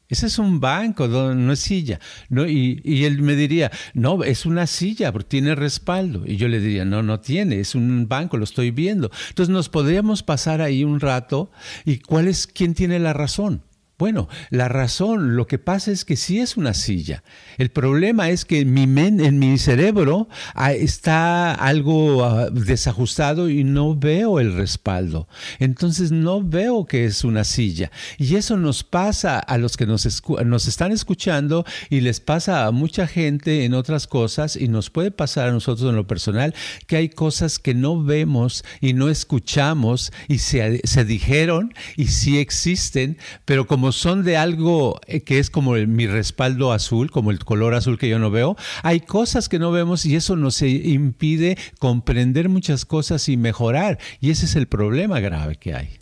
[0.10, 2.00] Ese es un banco, no es silla.
[2.30, 2.48] ¿no?
[2.48, 6.24] Y, él me diría, no, es una silla, tiene respaldo.
[6.26, 9.12] Y yo le diría, no, no tiene, es un banco, lo estoy viendo.
[9.30, 11.52] Entonces nos podríamos pasar ahí un rato
[11.86, 13.64] y cuál es, quién tiene la razón.
[14.00, 17.24] Bueno, la razón, lo que pasa es que sí es una silla.
[17.58, 23.64] El problema es que en mi, en mi cerebro ah, está algo ah, desajustado y
[23.64, 25.28] no veo el respaldo.
[25.58, 27.90] Entonces no veo que es una silla.
[28.20, 30.08] Y eso nos pasa a los que nos,
[30.46, 35.10] nos están escuchando y les pasa a mucha gente en otras cosas y nos puede
[35.10, 36.54] pasar a nosotros en lo personal
[36.86, 42.38] que hay cosas que no vemos y no escuchamos y se, se dijeron y sí
[42.38, 47.40] existen, pero como son de algo eh, que es como mi respaldo azul, como el
[47.40, 51.58] color azul que yo no veo, hay cosas que no vemos y eso nos impide
[51.80, 54.00] comprender muchas cosas y mejorar.
[54.20, 56.00] Y ese es el problema grave que hay.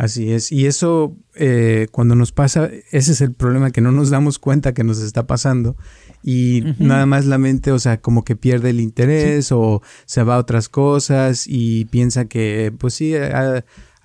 [0.00, 0.50] Así es.
[0.50, 4.72] Y eso, eh, cuando nos pasa, ese es el problema, que no nos damos cuenta
[4.72, 5.76] que nos está pasando.
[6.22, 10.36] Y nada más la mente, o sea, como que pierde el interés o se va
[10.36, 13.12] a otras cosas y piensa que, pues sí,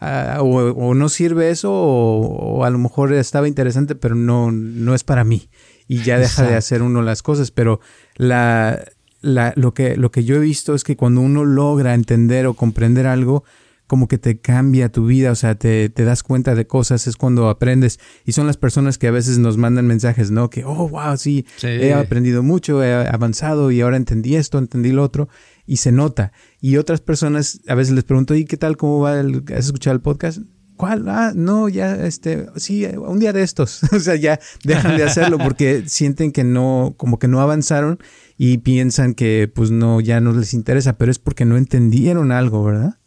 [0.01, 5.05] Ah, o, no sirve eso o, a lo mejor estaba interesante pero no, no es
[5.05, 5.49] para mí
[5.87, 7.79] y ya deja de hacer uno las cosas pero
[8.17, 8.83] la,
[9.21, 12.55] la, lo, que, lo que yo he visto es que cuando uno logra entender o
[12.55, 13.45] comprender algo
[13.87, 17.17] como que te cambia tu vida, o sea, te, te, das cuenta de cosas, es
[17.17, 17.99] cuando aprendes.
[18.25, 20.49] Y son las personas que a veces nos mandan mensajes, ¿no?
[20.49, 25.03] Que, oh, wow, sí, he aprendido mucho, he avanzado y ahora entendí esto, entendí lo
[25.03, 25.29] otro
[25.65, 26.31] y se nota.
[26.61, 28.77] Y otras personas, a veces les pregunto, ¿y qué tal?
[28.77, 29.19] ¿Cómo va?
[29.19, 30.39] El, ¿Has escuchado el podcast?
[30.77, 31.07] ¿Cuál?
[31.07, 33.81] Ah, no, ya, este, sí, un día de estos.
[33.93, 37.99] o sea, ya dejan de hacerlo porque sienten que no, como que no avanzaron
[38.37, 42.63] y piensan que pues no, ya no les interesa, pero es porque no entendieron algo,
[42.63, 42.97] ¿verdad?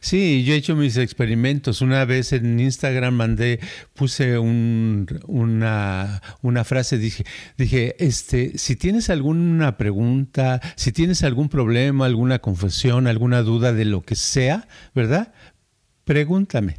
[0.00, 1.80] Sí, yo he hecho mis experimentos.
[1.80, 3.60] Una vez en Instagram mandé,
[3.94, 7.24] puse una, una, frase, dije,
[7.56, 13.84] dije, este, si tienes alguna pregunta, si tienes algún problema, alguna confesión, alguna duda de
[13.84, 15.32] lo que sea, ¿verdad?
[16.04, 16.78] Pregúntame.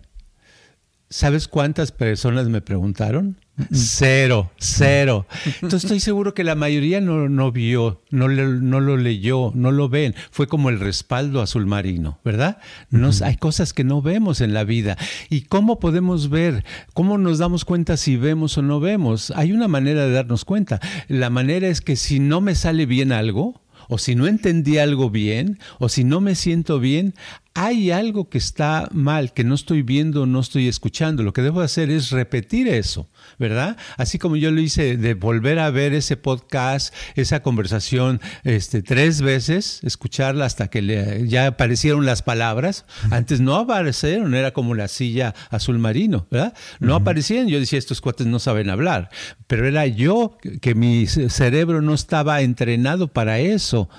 [1.09, 3.37] ¿Sabes cuántas personas me preguntaron?
[3.71, 5.25] Cero, cero.
[5.45, 9.89] Entonces estoy seguro que la mayoría no, no vio, no, no, lo leyó, no lo
[9.89, 10.13] ven.
[10.29, 12.59] Fue como el respaldo azul marino, ¿verdad?
[12.91, 14.95] Nos, hay cosas que no vemos en la vida.
[15.29, 16.63] ¿Y cómo podemos ver?
[16.93, 19.31] ¿Cómo nos damos cuenta si vemos o no vemos?
[19.35, 20.79] Hay una manera de darnos cuenta.
[21.07, 25.09] La manera es que si no me sale bien algo, o si no entendí algo
[25.09, 27.15] bien, o si no me siento bien,
[27.57, 31.23] hay algo que está mal, que no estoy viendo, no estoy escuchando.
[31.23, 33.77] Lo que debo hacer es repetir eso, ¿verdad?
[33.97, 39.23] Así como yo lo hice de volver a ver ese podcast, esa conversación este, tres
[39.23, 42.85] veces, escucharla hasta que ya aparecieron las palabras.
[43.09, 46.53] Antes no aparecieron, era como la silla azul marino, ¿verdad?
[46.79, 47.47] No aparecían.
[47.47, 49.09] Yo decía, estos cuates no saben hablar.
[49.47, 53.89] Pero era yo que mi cerebro no estaba entrenado para eso.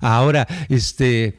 [0.00, 1.36] Ahora, este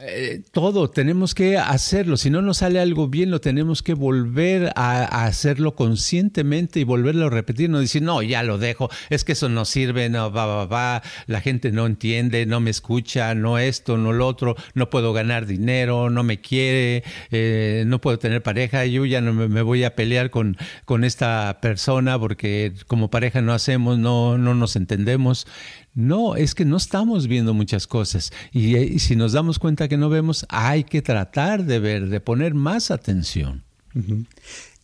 [0.00, 2.16] eh, todo tenemos que hacerlo.
[2.16, 7.26] Si no nos sale algo bien, lo tenemos que volver a, hacerlo conscientemente y volverlo
[7.26, 7.70] a repetir.
[7.70, 11.02] No decir, no, ya lo dejo, es que eso no sirve, no, va, va, va,
[11.26, 15.46] la gente no entiende, no me escucha, no esto, no lo otro, no puedo ganar
[15.46, 19.96] dinero, no me quiere, eh, no puedo tener pareja, yo ya no me, voy a
[19.96, 25.46] pelear con, con esta persona porque como pareja no hacemos, no, no nos entendemos.
[25.94, 29.96] No, es que no estamos viendo muchas cosas y, eh, si nos damos cuenta que
[29.96, 33.62] no vemos, hay que tratar de ver, de poner más atención.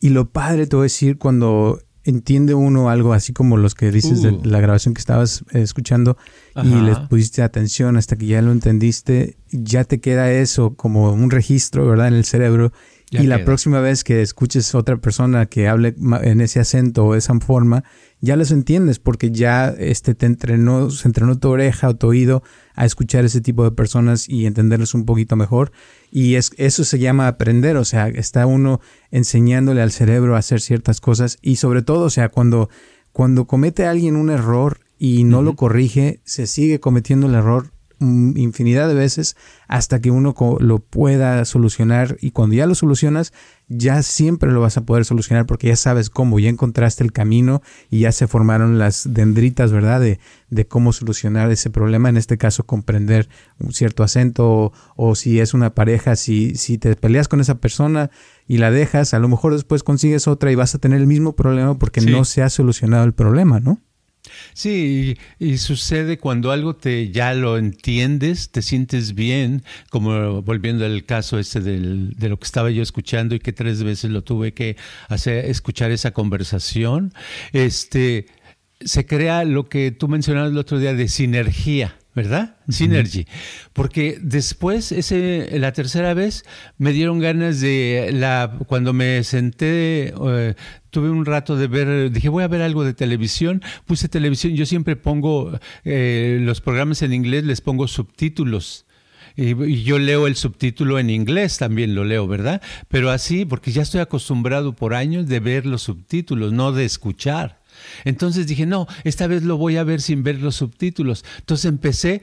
[0.00, 3.90] Y lo padre, te voy a decir, cuando entiende uno algo así como los que
[3.90, 4.40] dices de uh.
[4.44, 6.16] la grabación que estabas eh, escuchando
[6.62, 11.30] y le pusiste atención hasta que ya lo entendiste, ya te queda eso como un
[11.30, 12.08] registro, ¿verdad?
[12.08, 12.72] En el cerebro
[13.10, 17.38] y la próxima vez que escuches otra persona que hable en ese acento o esa
[17.40, 17.82] forma,
[18.20, 22.42] ya los entiendes porque ya este te entrenó, se entrenó tu oreja o tu oído
[22.74, 25.72] a escuchar ese tipo de personas y entenderlos un poquito mejor.
[26.10, 28.80] Y es, eso se llama aprender, o sea, está uno
[29.10, 32.68] enseñándole al cerebro a hacer ciertas cosas y sobre todo, o sea, cuando,
[33.12, 38.88] cuando comete alguien un error y no lo corrige, se sigue cometiendo el error infinidad
[38.88, 39.36] de veces
[39.68, 43.32] hasta que uno lo pueda solucionar y cuando ya lo solucionas
[43.68, 47.62] ya siempre lo vas a poder solucionar porque ya sabes cómo, ya encontraste el camino
[47.88, 50.00] y ya se formaron las dendritas, ¿verdad?
[50.00, 55.38] De, de cómo solucionar ese problema, en este caso comprender un cierto acento o, si
[55.38, 58.10] es una pareja, si, si te peleas con esa persona
[58.48, 61.36] y la dejas, a lo mejor después consigues otra y vas a tener el mismo
[61.36, 63.78] problema porque no se ha solucionado el problema, ¿no?
[64.52, 71.04] Sí, y, sucede cuando algo te ya lo entiendes, te sientes bien, como volviendo al
[71.04, 74.76] caso este de lo que estaba yo escuchando y que tres veces lo tuve que
[75.08, 77.12] hacer, escuchar esa conversación,
[77.52, 78.26] este,
[78.80, 81.96] se crea lo que tú mencionabas el otro día de sinergia.
[82.14, 82.56] ¿Verdad?
[82.68, 83.26] Synergy.
[83.72, 86.44] Porque después, ese, la tercera vez,
[86.78, 90.54] me dieron ganas de, la, cuando me senté, eh,
[90.90, 94.66] tuve un rato de ver, dije, voy a ver algo de televisión, puse televisión, yo
[94.66, 98.86] siempre pongo eh, los programas en inglés, les pongo subtítulos.
[99.36, 102.60] Y, yo leo el subtítulo en inglés, también lo leo, ¿verdad?
[102.88, 107.59] Pero así, porque ya estoy acostumbrado por años de ver los subtítulos, no de escuchar.
[108.04, 111.24] Entonces dije, no, esta vez lo voy a ver sin ver los subtítulos.
[111.38, 112.22] Entonces empecé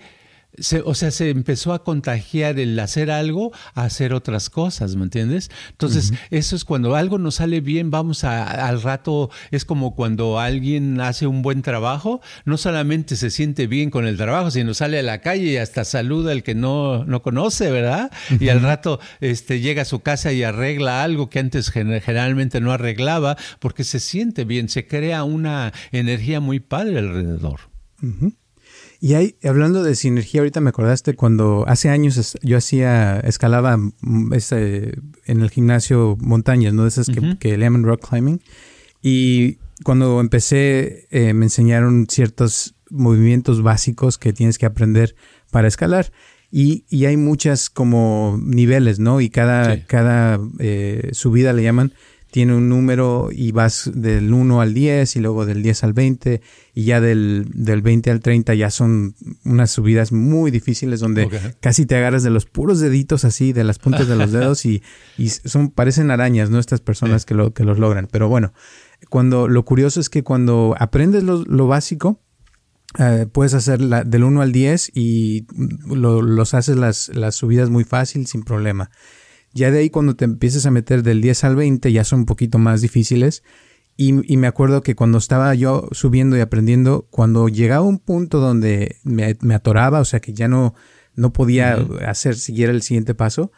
[0.86, 5.52] o sea, se empezó a contagiar el hacer algo a hacer otras cosas, ¿me entiendes?
[5.72, 10.40] Entonces, eso es cuando algo nos sale bien, vamos a, al rato, es como cuando
[10.40, 15.00] alguien hace un buen trabajo, no solamente se siente bien con el trabajo, sino sale
[15.00, 18.12] a la calle y hasta saluda al que no, no conoce, ¿verdad?
[18.40, 22.72] Y al rato este, llega a su casa y arregla algo que antes generalmente no
[22.72, 27.60] arreglaba, porque se siente bien, se crea una energía muy padre alrededor.
[29.00, 34.34] Y hay, hablando de sinergia, ahorita me acordaste cuando hace años yo hacía, escalaba mm,
[34.34, 36.84] ese, en el gimnasio montañas, ¿no?
[36.84, 37.08] De esas
[37.40, 38.42] que, le llaman rock climbing.
[39.02, 45.16] Y cuando empecé, eh, me enseñaron ciertos movimientos básicos que tienes que aprender
[45.52, 46.12] para escalar.
[46.50, 49.22] Y, y hay muchas como niveles, ¿no?
[49.22, 51.94] Y cada, cada eh, subida le llaman
[52.32, 56.42] tiene un número y vas del 1 al 10 y luego del 10 al 20
[56.74, 61.30] y ya del, del 20 al 30 ya son unas subidas muy difíciles donde
[61.62, 64.84] casi te agarras de los puros deditos así, de las puntas de los dedos y,
[65.18, 66.60] y son, parecen arañas, ¿no?
[66.60, 68.08] Estas personas que, lo, que los logran.
[68.12, 68.54] Pero bueno,
[69.10, 72.22] cuando lo curioso es que cuando aprendes lo, lo básico,
[73.00, 75.46] eh, puedes hacer la, del 1 al 10 y
[75.88, 78.90] los haces las, las subidas muy fácil, sin problema.
[79.54, 82.26] Ya de ahí cuando te empieces a meter del 10 al 20 ya son un
[82.26, 83.44] poquito más difíciles.
[84.00, 88.98] Y, me acuerdo que cuando estaba yo subiendo y aprendiendo, cuando llegaba un punto donde
[89.04, 90.76] me, atoraba, o sea que ya no,
[91.16, 93.52] no podía hacer siquiera el siguiente paso,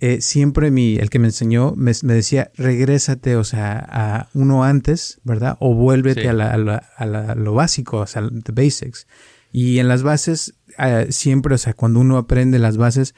[0.00, 5.20] eh, siempre mi, el que me enseñó me, decía, regrésate, o sea, a uno antes,
[5.22, 5.56] ¿verdad?
[5.60, 9.06] O vuélvete a, la, lo básico, o sea, the basics.
[9.52, 13.14] Y en las bases, eh, siempre, o sea, cuando uno aprende las bases,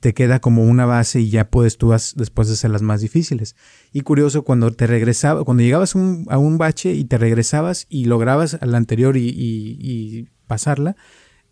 [0.00, 3.54] te queda como una base y ya puedes tú después hacer las más difíciles.
[3.92, 8.54] Y curioso, cuando te regresaba, cuando llegabas a un bache y te regresabas y lograbas
[8.54, 10.96] a la anterior y pasarla,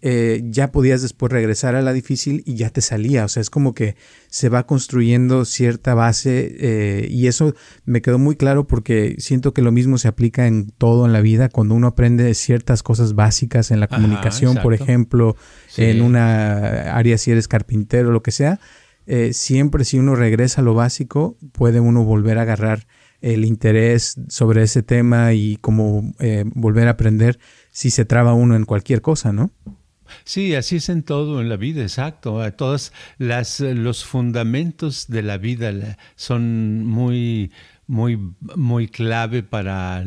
[0.00, 3.24] eh, ya podías después regresar a la difícil y ya te salía.
[3.24, 3.96] O sea, es como que
[4.28, 9.62] se va construyendo cierta base eh, y eso me quedó muy claro porque siento que
[9.62, 11.48] lo mismo se aplica en todo en la vida.
[11.48, 15.36] Cuando uno aprende ciertas cosas básicas en la comunicación, por ejemplo,
[15.76, 18.60] en una área si eres carpintero, o lo que sea,
[19.06, 22.86] eh, siempre si uno regresa a lo básico, puede uno volver a agarrar
[23.20, 26.12] el interés sobre ese tema y como
[26.54, 27.40] volver a aprender
[27.72, 29.50] si se traba uno en cualquier cosa, ¿no?
[30.24, 32.40] Sí, así es en todo en la vida, exacto.
[32.52, 37.50] Todos las, los fundamentos de la vida son muy,
[37.88, 40.04] muy, muy clave para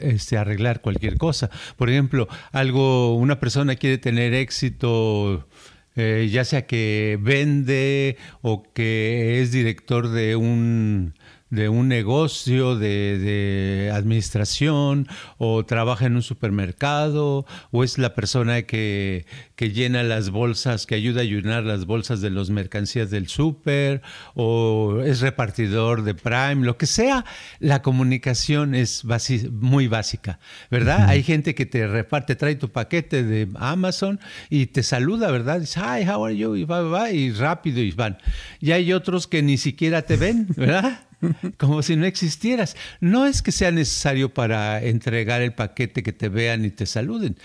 [0.00, 1.50] este, arreglar cualquier cosa.
[1.76, 5.46] Por ejemplo, algo, una persona quiere tener éxito,
[5.94, 11.14] eh, ya sea que vende o que es director de un
[11.52, 19.26] de un negocio de, administración o trabaja en un supermercado o es la persona que,
[19.54, 24.00] que, llena las bolsas, que ayuda a llenar las bolsas de las mercancías del súper
[24.34, 27.26] o es repartidor de Prime, lo que sea,
[27.60, 29.04] la comunicación es
[29.50, 30.38] muy básica,
[30.70, 31.06] ¿verdad?
[31.06, 35.60] Hay gente que te reparte, trae tu paquete de Amazon y te saluda, ¿verdad?
[35.60, 36.56] Dice, hi, how are you?
[36.56, 38.16] Y va, va, y rápido y van.
[38.58, 41.11] Y hay otros que ni siquiera te ven, ¿verdad?
[41.58, 42.76] como si no existieras.
[43.00, 47.36] No es que sea necesario para entregar el paquete que te vean y te saluden,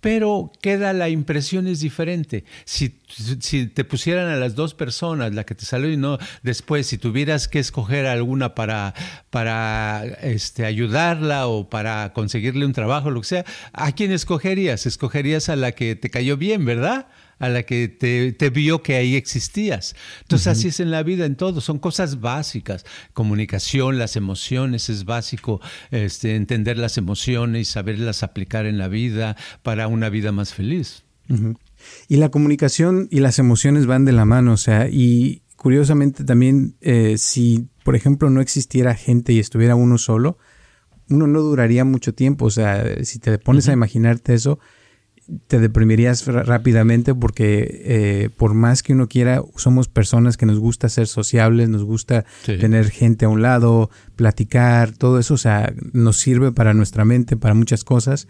[0.00, 2.44] pero queda la impresión es diferente.
[2.64, 3.00] Si,
[3.40, 6.98] si, te pusieran a las dos personas, la que te saluda y no después, si
[6.98, 8.94] tuvieras que escoger alguna para,
[9.30, 14.86] para este, ayudarla o para conseguirle un trabajo, lo que sea, ¿a quién escogerías?
[14.86, 17.08] Escogerías a la que te cayó bien, ¿verdad?
[17.38, 19.94] A la que te, vio que ahí existías.
[20.22, 22.84] Entonces así es en la vida, en todo, son cosas básicas.
[23.12, 29.36] Comunicación, las emociones, es básico este, entender las emociones y saberlas aplicar en la vida
[29.62, 31.04] para una vida más feliz.
[32.08, 36.76] Y la comunicación y las emociones van de la mano, o sea, y curiosamente también
[36.80, 40.38] eh, si, por ejemplo, no existiera gente y estuviera uno solo,
[41.08, 44.58] uno no duraría mucho tiempo, o sea, si te pones a imaginarte eso,
[45.48, 50.88] te deprimirías rápidamente porque eh, por más que uno quiera, somos personas que nos gusta
[50.88, 56.18] ser sociables, nos gusta tener gente a un lado, platicar, todo eso, o sea, nos
[56.18, 58.28] sirve para nuestra mente, para muchas cosas.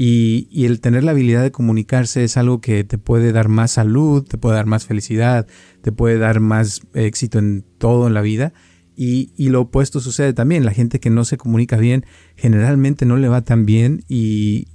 [0.00, 4.24] Y, el tener la habilidad de comunicarse es algo que te puede dar más salud,
[4.24, 5.48] te puede dar más felicidad,
[5.82, 8.52] te puede dar más éxito en todo en la vida.
[9.00, 10.64] Y, lo opuesto sucede también.
[10.64, 12.04] La gente que no se comunica bien
[12.34, 14.66] generalmente no le va tan bien y,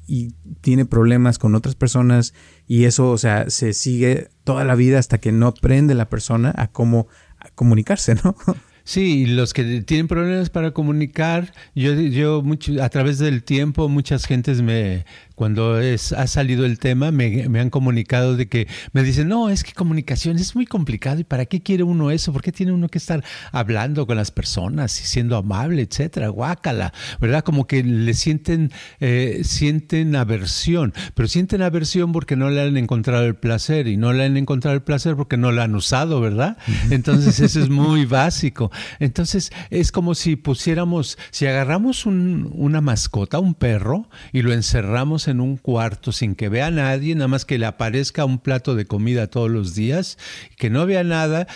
[0.62, 2.34] tiene problemas con otras personas
[2.68, 6.54] y eso, o sea, se sigue toda la vida hasta que no aprende la persona
[6.56, 7.08] a cómo
[7.56, 8.36] comunicarse, ¿no?
[8.86, 14.26] Sí, los que tienen problemas para comunicar, yo, yo mucho, a través del tiempo muchas
[14.26, 15.06] gentes me,
[15.44, 19.50] cuando es, ha salido el tema, me, me, han comunicado de que me dicen, no,
[19.50, 22.72] es que comunicación es muy complicado y para qué quiere uno eso, por qué tiene
[22.72, 27.44] uno que estar hablando con las personas y siendo amable, etcétera, guácala, ¿verdad?
[27.44, 28.72] Como que le sienten,
[29.02, 34.14] eh, sienten aversión, pero sienten aversión porque no le han encontrado el placer y no
[34.14, 36.58] le han encontrado el placer porque no lo han usado, ¿verdad?
[36.89, 38.72] Entonces eso es muy básico.
[39.02, 45.28] Entonces es como si pusiéramos, si agarramos un, una mascota, un perro, y lo encerramos
[45.28, 48.76] en un cuarto sin que vea a nadie, nada más que le aparezca un plato
[48.76, 50.18] de comida todos los días,
[50.58, 51.48] que no vea nada,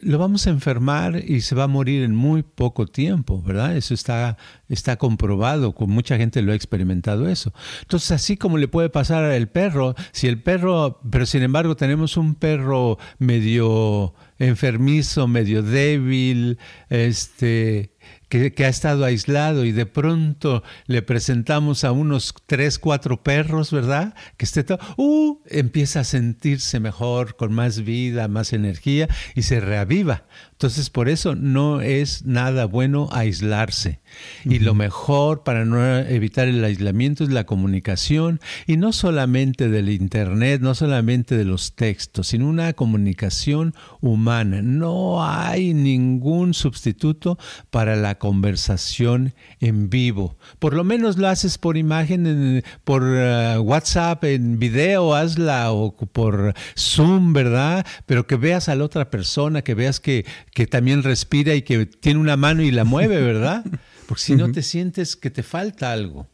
[0.00, 3.76] lo vamos a enfermar y se va a morir en muy poco tiempo, ¿verdad?
[3.76, 7.52] Eso está, está comprobado, con mucha gente lo ha experimentado eso.
[7.82, 12.16] Entonces, así como le puede pasar al perro, si el perro, pero sin embargo tenemos
[12.16, 16.58] un perro medio enfermizo, medio débil,
[16.88, 17.92] este,
[18.28, 24.14] que, ha estado aislado y de pronto le presentamos a unos tres, cuatro perros, ¿verdad?
[24.36, 29.60] Que esté todo, uh, empieza a sentirse mejor, con más vida, más energía y se
[29.60, 30.24] reaviva.
[30.56, 34.00] Entonces, por eso no es nada bueno aislarse.
[34.46, 39.90] Y lo mejor para no evitar el aislamiento es la comunicación, y no solamente del
[39.90, 44.62] Internet, no solamente de los textos, sino una comunicación humana.
[44.62, 47.38] No hay ningún sustituto
[47.68, 50.38] para la conversación en vivo.
[50.58, 56.54] Por lo menos lo haces por imagen, por eh, WhatsApp, en video, hazla, o por
[56.78, 57.84] Zoom, ¿verdad?
[58.06, 60.24] Pero que veas a la otra persona, que veas que
[60.56, 63.62] que también respira y que tiene una mano y la mueve, ¿verdad?
[64.08, 66.28] Porque si no te sientes que te falta algo.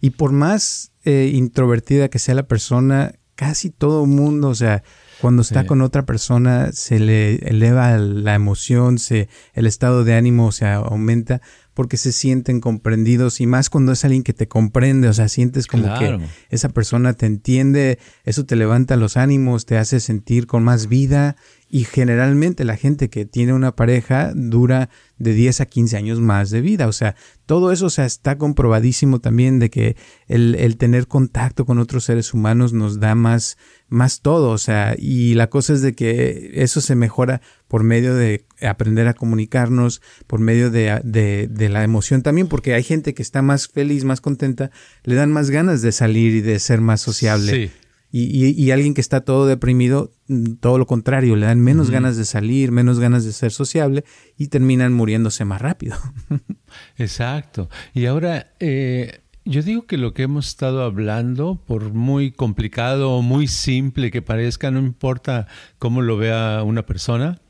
[0.00, 4.82] Y por más eh, introvertida que sea la persona, casi todo mundo, o sea,
[5.20, 10.50] cuando está con otra persona se le eleva la emoción, se, el estado de ánimo
[10.50, 11.42] se aumenta
[11.74, 15.66] porque se sienten comprendidos y más cuando es alguien que te comprende, o sea, sientes
[15.66, 20.64] como que esa persona te entiende, eso te levanta los ánimos, te hace sentir con
[20.64, 21.36] más vida
[21.74, 26.50] y generalmente la gente que tiene una pareja dura de 10 a 15 años más
[26.50, 26.86] de vida.
[26.86, 27.16] O sea,
[27.46, 29.96] todo eso está comprobadísimo también de que
[30.28, 33.56] el, tener contacto con otros seres humanos nos da más,
[33.88, 34.50] más todo.
[34.50, 39.08] O sea, y la cosa es de que eso se mejora por medio de aprender
[39.08, 43.66] a comunicarnos, por medio de, de, la emoción también, porque hay gente que está más
[43.66, 44.70] feliz, más contenta,
[45.04, 47.50] le dan más ganas de salir y de ser más sociable.
[47.50, 47.81] Sí.
[48.14, 52.18] Y, y, alguien que está todo deprimido, mm, todo lo contrario, le dan menos ganas
[52.18, 54.04] de salir, menos ganas de ser sociable
[54.36, 55.96] y terminan muriéndose más rápido.
[56.98, 57.70] Exacto.
[57.94, 63.22] Y ahora, eh, yo digo que lo que hemos estado hablando, por muy complicado o
[63.22, 65.48] muy simple que parezca, no importa
[65.78, 67.40] cómo lo vea una persona,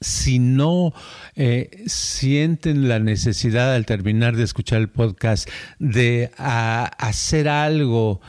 [0.00, 0.94] si no
[1.34, 8.20] eh, sienten la necesidad al terminar de escuchar el podcast de hacer algo,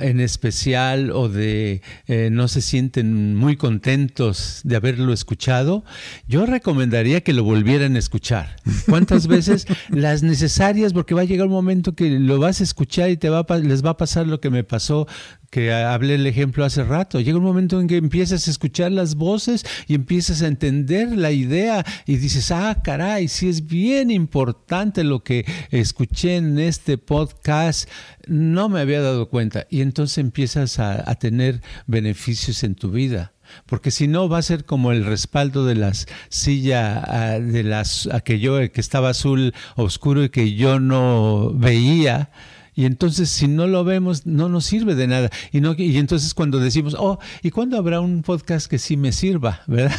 [0.00, 5.82] en especial o de eh, no se sienten muy contentos de haberlo escuchado,
[6.28, 8.56] yo recomendaría que lo volvieran a escuchar.
[8.88, 9.66] ¿Cuántas veces?
[9.88, 13.30] Las necesarias, porque va a llegar un momento que lo vas a escuchar y te
[13.30, 15.08] va les va a pasar lo que me pasó
[15.50, 17.20] que hablé el ejemplo hace rato.
[17.20, 21.32] Llega un momento en que empiezas a escuchar las voces y empiezas a entender la
[21.32, 27.88] idea y dices, ah, caray, sí es bien importante lo que escuché en este podcast,
[28.28, 29.66] no me había dado cuenta.
[29.68, 33.32] Y entonces empiezas a, tener beneficios en tu vida
[33.66, 38.58] porque si no va a ser como el respaldo de las silla de las aquello
[38.72, 42.30] que estaba azul oscuro y que yo no veía
[42.74, 45.30] y entonces si no lo vemos, no nos sirve de nada.
[45.52, 49.12] Y, no, y entonces cuando decimos, oh, ¿y cuándo habrá un podcast que sí me
[49.12, 49.62] sirva?
[49.66, 49.96] ¿Verdad?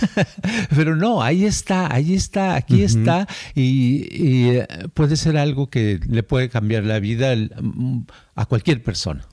[0.75, 3.27] Pero no, ahí está, ahí está, aquí está.
[3.55, 7.35] Y, eh, puede ser algo que le puede cambiar la vida
[8.35, 9.27] a cualquier persona.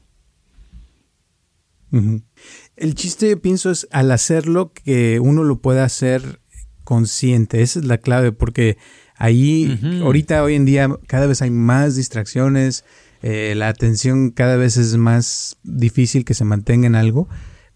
[1.91, 6.41] El chiste, pienso, es al hacerlo que uno lo pueda hacer
[6.85, 7.63] consciente.
[7.63, 8.77] Esa es la clave, porque
[9.17, 12.85] ahí, ahorita, hoy en día, cada vez hay más distracciones,
[13.23, 17.29] eh, la atención cada vez es más difícil que se mantenga en algo,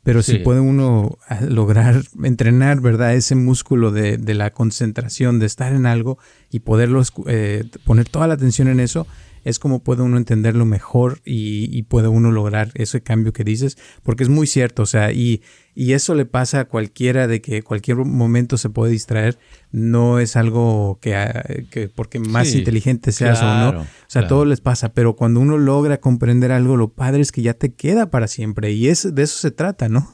[0.05, 3.15] pero si puede uno ah, lograr entrenar, ¿verdad?
[3.15, 6.19] Ese músculo de, la concentración, de estar en algo
[6.51, 9.07] y poderlo eh, poner toda la atención en eso,
[9.45, 13.77] es como puede uno entenderlo mejor y, y puede uno lograr ese cambio que dices,
[14.03, 15.43] porque es muy cierto, o sea, y,
[15.75, 19.39] y eso le pasa a cualquiera de que cualquier momento se puede distraer,
[19.71, 24.45] no es algo que, ah, que porque más inteligente seas o no, o sea, todo
[24.45, 28.11] les pasa, pero cuando uno logra comprender algo, lo padre es que ya te queda
[28.11, 30.13] para siempre y es, de eso se trata, ¿no?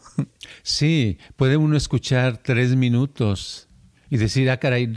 [0.63, 3.68] Sí, puede uno escuchar tres minutos
[4.11, 4.93] y decir, ah, caray,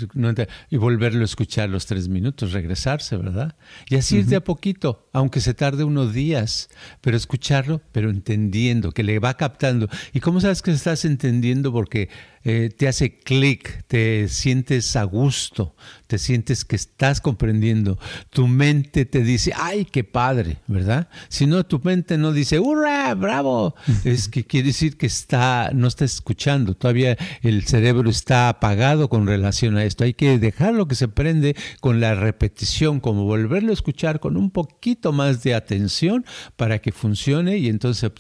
[0.70, 3.56] y volverlo a escuchar los tres minutos, regresarse, ¿verdad?
[3.90, 6.70] Y así ir de a poquito, aunque se tarde unos días,
[7.02, 9.90] pero escucharlo, pero entendiendo, que le va captando.
[10.14, 11.72] ¿Y cómo sabes que estás entendiendo?
[11.72, 12.10] Porque
[12.44, 15.76] eh, te hace clic, te sientes a gusto,
[16.08, 18.00] te sientes que estás comprendiendo.
[18.32, 21.08] Tu mente te dice, ay, qué padre, ¿verdad?
[21.30, 23.76] Si no, tu mente no dice, ¡hurra, bravo!
[24.06, 26.74] es que quiere decir que está, no está escuchando.
[26.74, 30.04] Todavía el cerebro está apagado con relación a esto.
[30.04, 34.50] Hay que dejarlo que se prende con la repetición, como volverlo a escuchar con un
[34.50, 36.26] poquito más de atención
[36.56, 38.12] para que funcione y entonces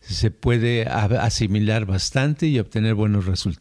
[0.00, 3.57] se puede asimilar bastante y obtener buenos resultados.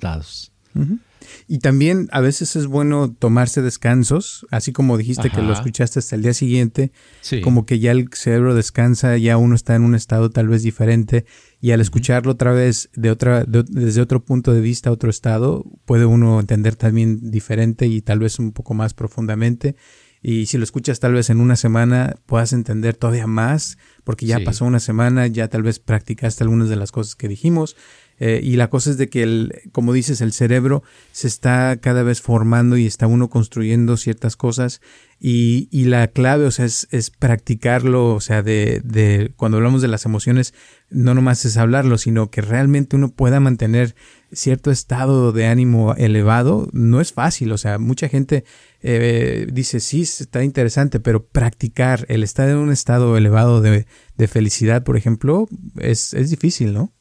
[1.47, 6.15] Y también a veces es bueno tomarse descansos, así como dijiste que lo escuchaste hasta
[6.15, 6.91] el día siguiente,
[7.43, 11.25] como que ya el cerebro descansa, ya uno está en un estado tal vez diferente
[11.59, 16.05] y al escucharlo otra vez de otra, desde otro punto de vista, otro estado, puede
[16.05, 19.75] uno entender también diferente y tal vez un poco más profundamente.
[20.21, 24.39] Y si lo escuchas tal vez en una semana, puedas entender todavía más, porque ya
[24.43, 27.75] pasó una semana, ya tal vez practicaste algunas de las cosas que dijimos
[28.19, 32.03] eh, y la cosa es de que, el, como dices, el cerebro se está cada
[32.03, 34.81] vez formando y está uno construyendo ciertas cosas
[35.19, 39.81] y, y la clave, o sea, es, es, practicarlo, o sea, de, de cuando hablamos
[39.81, 40.53] de las emociones,
[40.89, 43.95] no nomás es hablarlo, sino que realmente uno pueda mantener
[44.31, 48.45] cierto estado de ánimo elevado, no es fácil, o sea, mucha gente
[48.81, 53.85] eh, dice, sí, está interesante, pero practicar el estar en un estado elevado de,
[54.17, 55.47] de felicidad, por ejemplo,
[55.79, 56.93] es, es difícil, ¿no?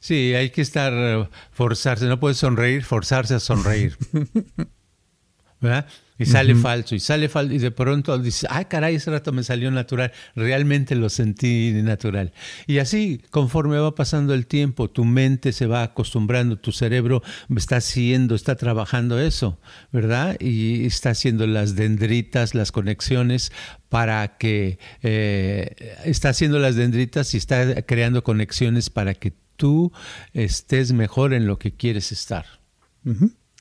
[0.00, 3.96] Sí, hay que estar, eh, forzarse, no puedes sonreír, forzarse a sonreír.
[5.60, 5.86] ¿Verdad?
[6.18, 9.42] Y sale falso, y sale falso, y de pronto dices, ay caray, ese rato me
[9.42, 12.32] salió natural, realmente lo sentí natural.
[12.66, 17.22] Y así, conforme va pasando el tiempo, tu mente se va acostumbrando, tu cerebro
[17.54, 19.60] está haciendo, está trabajando eso,
[19.92, 20.38] ¿verdad?
[20.40, 23.52] Y está haciendo las dendritas, las conexiones
[23.90, 29.92] para que, eh, está haciendo las dendritas y está creando conexiones para que tú
[30.32, 32.46] estés mejor en lo que quieres estar.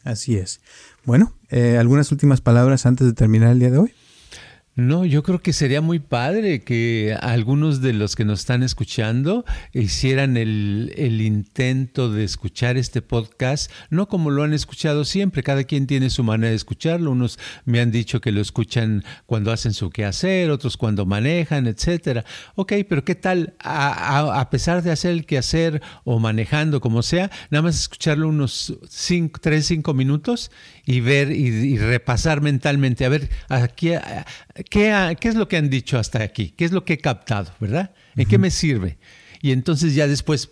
[0.03, 0.61] Así es.
[1.03, 3.93] Bueno, eh, ¿algunas últimas palabras antes de terminar el día de hoy?
[4.77, 9.45] No, yo creo que sería muy padre que algunos de los que nos están escuchando
[9.71, 15.63] hicieran el, el, intento de escuchar este podcast, no como lo han escuchado siempre, cada
[15.63, 19.71] quien tiene su manera de escucharlo, unos me han dicho que lo escuchan cuando hacen
[19.71, 22.25] su quehacer, otros cuando manejan, etcétera.
[22.55, 27.31] Ok, pero ¿qué tal a, a, pesar de hacer el quehacer o manejando, como sea,
[27.49, 30.51] nada más escucharlo unos cinco, tres, cinco minutos
[30.85, 33.91] y ver y, y repasar mentalmente, a ver, aquí
[34.69, 36.53] ¿qué, es lo que han dicho hasta aquí?
[36.55, 37.51] ¿Qué es lo que he captado?
[37.59, 37.93] ¿Verdad?
[38.15, 38.97] ¿En qué me sirve?
[39.41, 40.51] Y entonces ya después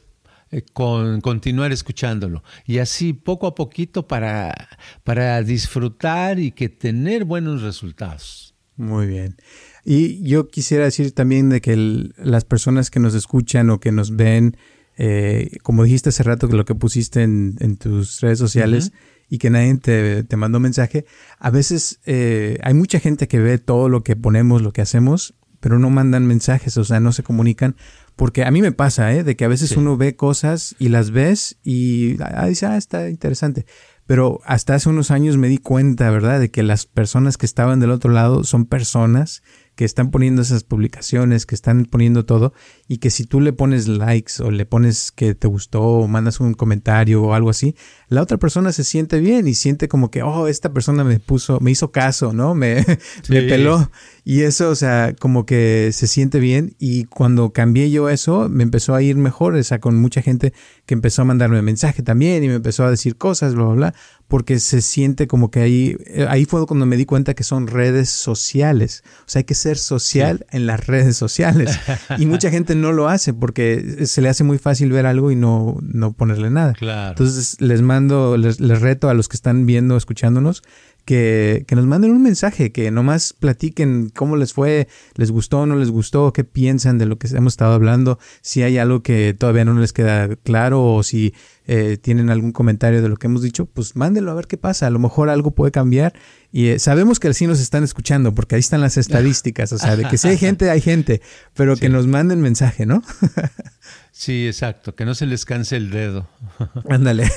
[0.51, 2.43] eh, con, continuar escuchándolo.
[2.65, 4.69] Y así poco a poquito para,
[5.03, 8.53] para disfrutar y que tener buenos resultados.
[8.75, 9.35] Muy bien.
[9.85, 11.75] Y yo quisiera decir también de que
[12.17, 14.57] las personas que nos escuchan o que nos ven,
[14.97, 18.93] eh, como dijiste hace rato que lo que pusiste en, tus redes sociales,
[19.33, 21.05] y que nadie te, te mandó mensaje,
[21.39, 25.33] a veces eh, hay mucha gente que ve todo lo que ponemos, lo que hacemos,
[25.59, 27.75] pero no mandan mensajes, o sea, no se comunican.
[28.15, 29.23] Porque a mí me pasa, ¿eh?
[29.23, 33.09] De que a veces uno ve cosas y las ves y ah, dice, ah, está
[33.09, 33.65] interesante.
[34.05, 36.39] Pero hasta hace unos años me di cuenta, ¿verdad?
[36.39, 39.41] De que las personas que estaban del otro lado son personas
[39.75, 42.53] que están poniendo esas publicaciones, que están poniendo todo,
[42.87, 46.39] y que si tú le pones likes o le pones que te gustó o mandas
[46.39, 47.75] un comentario o algo así,
[48.13, 51.59] la otra persona se siente bien y siente como que, oh, esta persona me puso,
[51.59, 52.55] me hizo caso, ¿no?
[52.55, 52.85] Me,
[53.29, 53.89] me peló.
[54.25, 56.75] Y eso, o sea, como que se siente bien.
[56.79, 60.53] Y cuando cambié yo eso, me empezó a ir mejor, o sea, con mucha gente
[60.85, 63.93] que empezó a mandarme mensaje también y me empezó a decir cosas, bla, bla, bla,
[64.27, 67.67] porque se siente como que ahí, eh, ahí fue cuando me di cuenta que son
[67.67, 69.03] redes sociales.
[69.19, 71.79] O sea, hay que ser social en las redes sociales.
[72.17, 75.35] Y mucha gente no lo hace porque se le hace muy fácil ver algo y
[75.35, 76.73] no, no ponerle nada.
[77.09, 78.02] Entonces les mando,
[78.37, 80.63] les, les reto a los que están viendo, escuchándonos,
[81.05, 85.65] que, que, nos manden un mensaje, que nomás platiquen cómo les fue, les gustó o
[85.65, 89.35] no les gustó, qué piensan de lo que hemos estado hablando, si hay algo que
[89.37, 91.33] todavía no les queda claro o si
[91.67, 94.87] eh, tienen algún comentario de lo que hemos dicho, pues mándenlo a ver qué pasa,
[94.87, 96.13] a lo mejor algo puede cambiar
[96.51, 99.97] y eh, sabemos que sí nos están escuchando porque ahí están las estadísticas, o sea,
[99.97, 101.21] de que si hay gente, hay gente,
[101.53, 103.01] pero que nos manden mensaje, ¿no?
[104.15, 106.27] Sí, exacto, que no se les canse el dedo.
[106.89, 107.27] Ándale.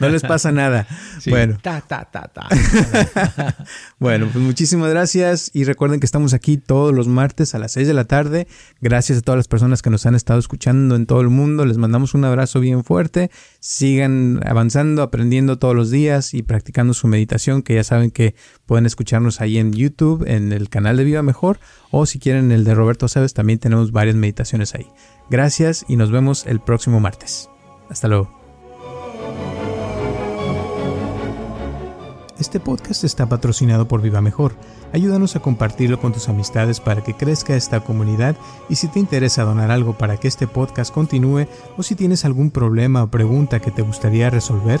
[0.00, 0.86] no les pasa nada.
[1.26, 1.56] Bueno.
[1.62, 2.46] Ta, ta, ta, ta.
[3.98, 7.88] bueno, pues muchísimas gracias y recuerden que estamos aquí todos los martes a las 6
[7.88, 8.46] de la tarde.
[8.82, 11.64] Gracias a todas las personas que nos han estado escuchando en todo el mundo.
[11.64, 13.30] Les mandamos un abrazo bien fuerte.
[13.58, 18.34] Sigan avanzando, aprendiendo todos los días y practicando su meditación, que ya saben que
[18.66, 21.58] pueden escucharnos ahí en YouTube, en el canal de Viva Mejor,
[21.90, 24.86] o si quieren el de Roberto Sabes, también tenemos varias meditaciones ahí.
[25.30, 27.48] Gracias y nos vemos el próximo martes.
[27.88, 28.38] Hasta luego.
[32.38, 34.54] Este podcast está patrocinado por Viva Mejor.
[34.92, 38.36] Ayúdanos a compartirlo con tus amistades para que crezca esta comunidad
[38.68, 42.52] y si te interesa donar algo para que este podcast continúe o si tienes algún
[42.52, 44.80] problema o pregunta que te gustaría resolver,